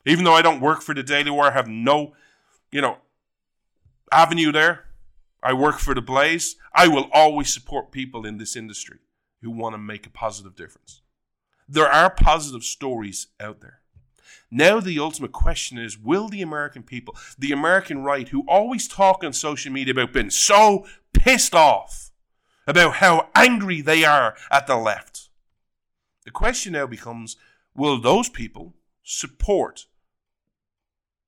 [0.05, 2.13] Even though I don't work for the Daily Wire, I have no,
[2.71, 2.97] you know,
[4.11, 4.85] avenue there.
[5.43, 6.55] I work for the Blaze.
[6.73, 8.99] I will always support people in this industry
[9.41, 11.01] who want to make a positive difference.
[11.67, 13.79] There are positive stories out there.
[14.51, 19.23] Now, the ultimate question is will the American people, the American right, who always talk
[19.23, 22.11] on social media about being so pissed off
[22.67, 25.29] about how angry they are at the left,
[26.25, 27.37] the question now becomes
[27.75, 29.85] will those people support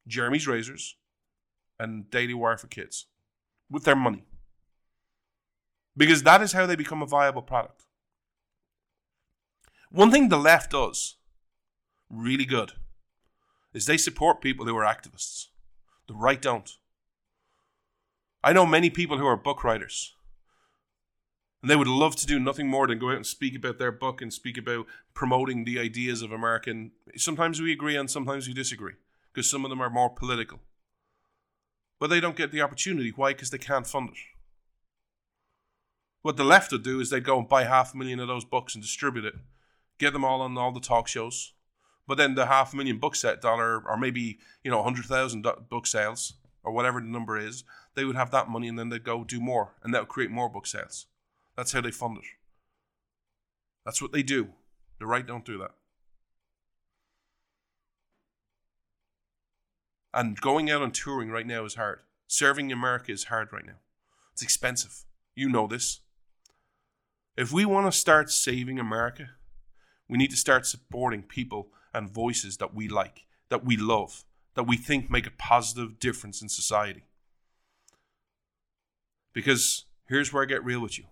[0.08, 0.95] Jeremy's Razors
[1.80, 3.08] and Daily Wire for Kids
[3.70, 4.24] with their money?
[5.95, 7.86] Because that is how they become a viable product.
[9.91, 11.18] One thing the left does
[12.10, 12.74] really good
[13.74, 15.47] is they support people who are activists.
[16.08, 16.78] The right don't.
[18.43, 20.16] I know many people who are book writers.
[21.62, 23.91] And they would love to do nothing more than go out and speak about their
[23.91, 26.91] book and speak about promoting the ideas of American.
[27.16, 28.93] Sometimes we agree and sometimes we disagree
[29.34, 30.60] because some of them are more political.
[32.00, 33.12] But they don't get the opportunity.
[33.16, 33.34] Why?
[33.34, 34.18] Because they can't fund it.
[36.22, 38.46] What the left would do is they'd go and buy half a million of those
[38.46, 39.36] books and distribute it,
[40.00, 41.54] get them all on all the talk shows,
[42.08, 45.46] but then the half a million book set dollar, or maybe you know hundred thousand
[45.70, 47.64] book sales, or whatever the number is,
[47.96, 50.32] they would have that money, and then they'd go do more, and that would create
[50.32, 51.08] more book sales.
[51.58, 52.24] That's how they fund it.
[53.86, 54.50] That's what they do.
[55.00, 55.72] The right don't do that.
[60.14, 61.99] And going out on touring right now is hard.
[62.28, 63.80] Serving America is hard right now.
[64.32, 65.05] It's expensive.
[65.36, 66.01] You know this.
[67.36, 69.30] If we want to start saving America,
[70.07, 74.64] we need to start supporting people and voices that we like, that we love, that
[74.64, 77.03] we think make a positive difference in society.
[79.34, 81.05] Because here's where I get real with you.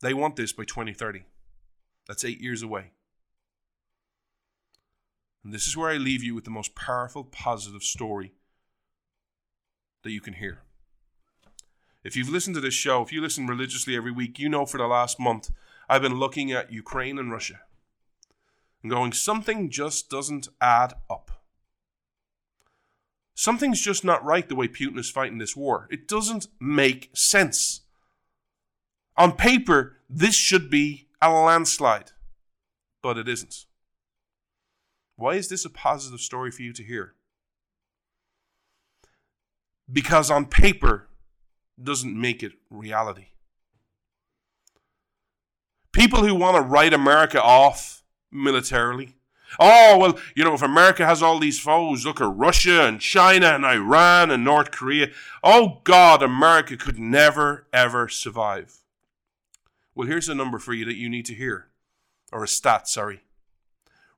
[0.00, 1.24] They want this by 2030.
[2.08, 2.90] That's eight years away.
[5.46, 8.32] And this is where I leave you with the most powerful, positive story
[10.02, 10.58] that you can hear.
[12.02, 14.78] If you've listened to this show, if you listen religiously every week, you know for
[14.78, 15.52] the last month
[15.88, 17.60] I've been looking at Ukraine and Russia
[18.82, 21.30] and going, something just doesn't add up.
[23.36, 25.86] Something's just not right the way Putin is fighting this war.
[25.92, 27.82] It doesn't make sense.
[29.16, 32.10] On paper, this should be a landslide,
[33.00, 33.66] but it isn't.
[35.16, 37.16] Why is this a positive story for you to hear?
[39.90, 41.08] because on paper
[41.82, 43.26] doesn't make it reality.
[45.92, 49.14] People who want to write America off militarily.
[49.58, 53.46] Oh, well, you know, if America has all these foes, look at Russia and China
[53.46, 55.08] and Iran and North Korea.
[55.42, 58.82] Oh, God, America could never, ever survive.
[59.94, 61.68] Well, here's a number for you that you need to hear,
[62.32, 63.22] or a stat, sorry.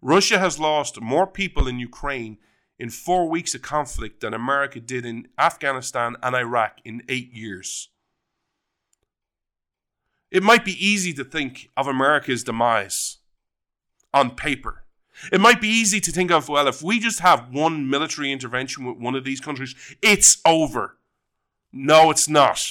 [0.00, 2.38] Russia has lost more people in Ukraine
[2.78, 7.88] in four weeks of conflict than America did in Afghanistan and Iraq in eight years.
[10.30, 13.18] It might be easy to think of America's demise
[14.12, 14.84] on paper.
[15.32, 18.84] It might be easy to think of, well, if we just have one military intervention
[18.84, 20.98] with one of these countries, it's over.
[21.72, 22.64] No, it's not.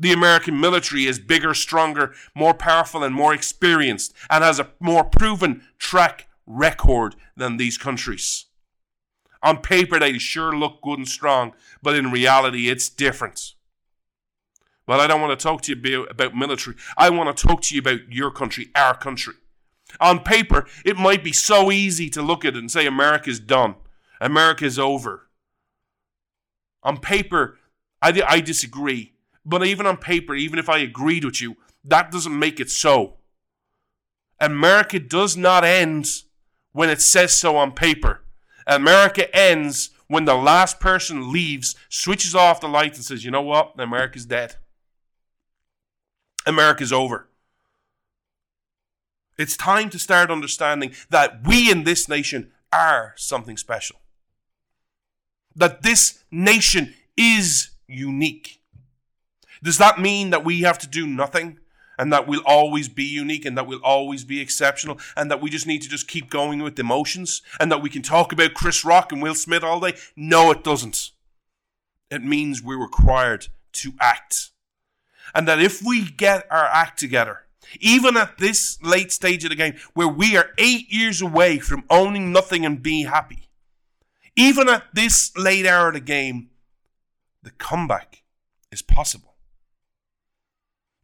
[0.00, 5.04] The American military is bigger, stronger, more powerful, and more experienced, and has a more
[5.04, 8.46] proven track record than these countries.
[9.42, 13.52] On paper, they sure look good and strong, but in reality, it's different.
[14.86, 16.76] Well, I don't want to talk to you about military.
[16.96, 19.34] I want to talk to you about your country, our country.
[20.00, 23.74] On paper, it might be so easy to look at it and say America's done,
[24.18, 25.28] America's over.
[26.82, 27.58] On paper,
[28.00, 29.12] I, I disagree.
[29.44, 33.16] But even on paper, even if I agreed with you, that doesn't make it so.
[34.38, 36.06] America does not end
[36.72, 38.22] when it says so on paper.
[38.66, 43.42] America ends when the last person leaves, switches off the lights, and says, you know
[43.42, 43.74] what?
[43.78, 44.56] America's dead.
[46.46, 47.28] America's over.
[49.38, 53.96] It's time to start understanding that we in this nation are something special.
[55.54, 58.59] That this nation is unique.
[59.62, 61.58] Does that mean that we have to do nothing
[61.98, 65.50] and that we'll always be unique and that we'll always be exceptional and that we
[65.50, 68.54] just need to just keep going with the emotions and that we can talk about
[68.54, 69.94] Chris Rock and Will Smith all day?
[70.16, 71.10] No, it doesn't.
[72.10, 74.50] It means we're required to act
[75.34, 77.40] and that if we get our act together,
[77.80, 81.84] even at this late stage of the game, where we are eight years away from
[81.88, 83.48] owning nothing and being happy,
[84.36, 86.50] even at this late hour of the game,
[87.42, 88.22] the comeback
[88.72, 89.29] is possible.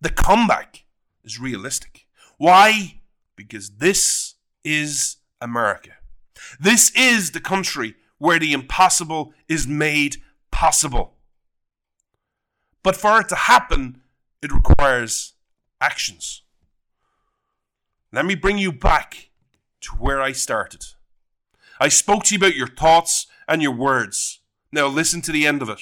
[0.00, 0.84] The comeback
[1.24, 2.06] is realistic.
[2.38, 3.00] Why?
[3.34, 4.34] Because this
[4.64, 5.92] is America.
[6.60, 10.16] This is the country where the impossible is made
[10.50, 11.14] possible.
[12.82, 14.00] But for it to happen,
[14.42, 15.34] it requires
[15.80, 16.42] actions.
[18.12, 19.30] Let me bring you back
[19.82, 20.84] to where I started.
[21.78, 24.40] I spoke to you about your thoughts and your words.
[24.72, 25.80] Now listen to the end of it.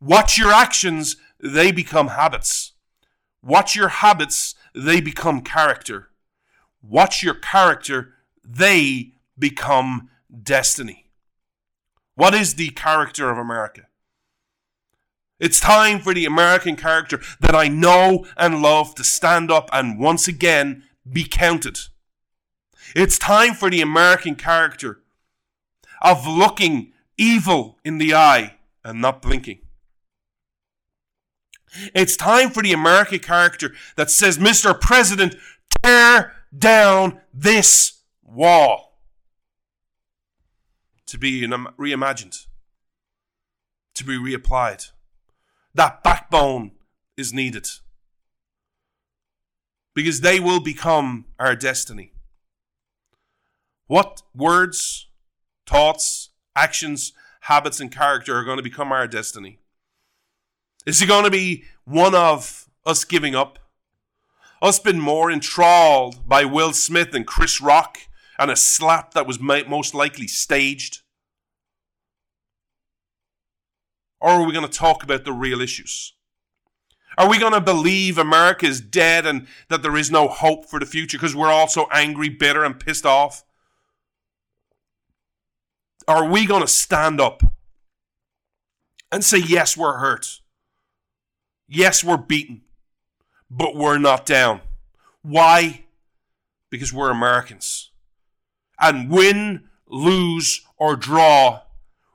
[0.00, 2.72] Watch your actions, they become habits.
[3.46, 6.08] Watch your habits, they become character.
[6.82, 10.10] Watch your character, they become
[10.42, 11.10] destiny.
[12.16, 13.82] What is the character of America?
[15.38, 19.96] It's time for the American character that I know and love to stand up and
[19.96, 21.78] once again be counted.
[22.96, 25.02] It's time for the American character
[26.02, 29.60] of looking evil in the eye and not blinking.
[31.94, 34.78] It's time for the American character that says, Mr.
[34.78, 35.36] President,
[35.82, 38.98] tear down this wall.
[41.06, 42.46] To be reimagined,
[43.94, 44.90] to be reapplied.
[45.74, 46.72] That backbone
[47.16, 47.68] is needed.
[49.94, 52.12] Because they will become our destiny.
[53.86, 55.06] What words,
[55.66, 57.12] thoughts, actions,
[57.42, 59.60] habits, and character are going to become our destiny?
[60.86, 63.58] Is it going to be one of us giving up?
[64.62, 67.98] Us being more enthralled by Will Smith and Chris Rock
[68.38, 71.02] and a slap that was most likely staged?
[74.20, 76.14] Or are we going to talk about the real issues?
[77.18, 80.78] Are we going to believe America is dead and that there is no hope for
[80.78, 83.44] the future because we're all so angry, bitter, and pissed off?
[86.06, 87.42] Are we going to stand up
[89.10, 90.40] and say, yes, we're hurt?
[91.68, 92.62] Yes, we're beaten,
[93.50, 94.60] but we're not down.
[95.22, 95.84] Why?
[96.70, 97.90] Because we're Americans.
[98.78, 101.62] And win, lose, or draw,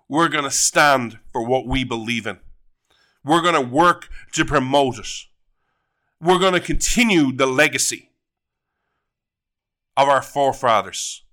[0.08, 2.40] we're going to stand for what we believe in.
[3.24, 5.08] We're going to work to promote it.
[6.22, 8.10] We're going to continue the legacy
[9.98, 11.24] of our forefathers,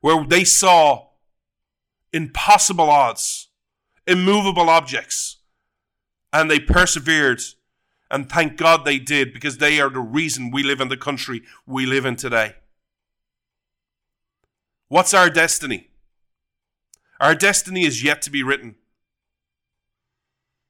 [0.00, 1.08] where they saw
[2.12, 3.48] impossible odds,
[4.06, 5.38] immovable objects,
[6.40, 7.40] and they persevered.
[8.10, 11.42] And thank God they did because they are the reason we live in the country
[11.66, 12.56] we live in today.
[14.88, 15.88] What's our destiny?
[17.18, 18.76] Our destiny is yet to be written.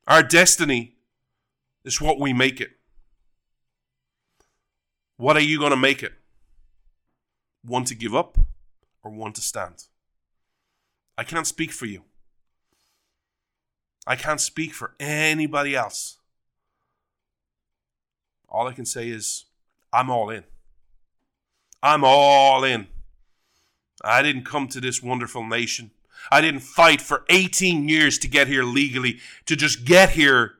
[0.06, 0.94] Our destiny
[1.84, 2.70] is what we make it.
[5.16, 6.12] What are you going to make it?
[7.64, 8.38] One to give up
[9.02, 9.84] or one to stand?
[11.18, 12.02] I can't speak for you.
[14.06, 16.18] I can't speak for anybody else.
[18.48, 19.46] All I can say is,
[19.92, 20.44] I'm all in.
[21.82, 22.86] I'm all in.
[24.04, 25.90] I didn't come to this wonderful nation.
[26.30, 30.54] I didn't fight for 18 years to get here legally, to just get here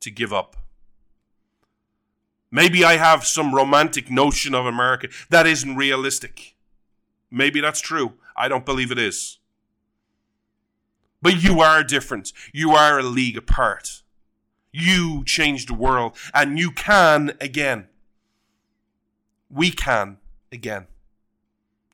[0.00, 0.56] to give up.
[2.50, 6.54] Maybe I have some romantic notion of America that isn't realistic.
[7.30, 8.14] Maybe that's true.
[8.36, 9.35] I don't believe it is.
[11.22, 12.32] But you are different.
[12.52, 14.02] You are a league apart.
[14.72, 17.88] You changed the world, and you can again.
[19.50, 20.18] We can
[20.52, 20.86] again.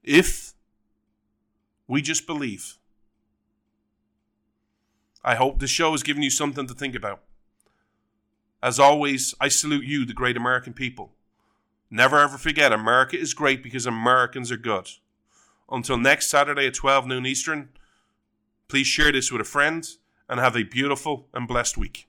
[0.02, 0.54] If
[1.86, 2.78] we just believe.
[5.24, 7.20] I hope this show has given you something to think about.
[8.62, 11.12] As always, I salute you, the great American people.
[11.90, 14.88] Never ever forget, America is great because Americans are good.
[15.70, 17.68] Until next Saturday at 12 noon Eastern,
[18.72, 19.86] please share this with a friend
[20.30, 22.08] and have a beautiful and blessed week.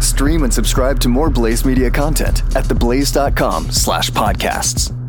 [0.00, 5.01] Stream and subscribe to more Blaze Media content at theblaze.com slash podcasts.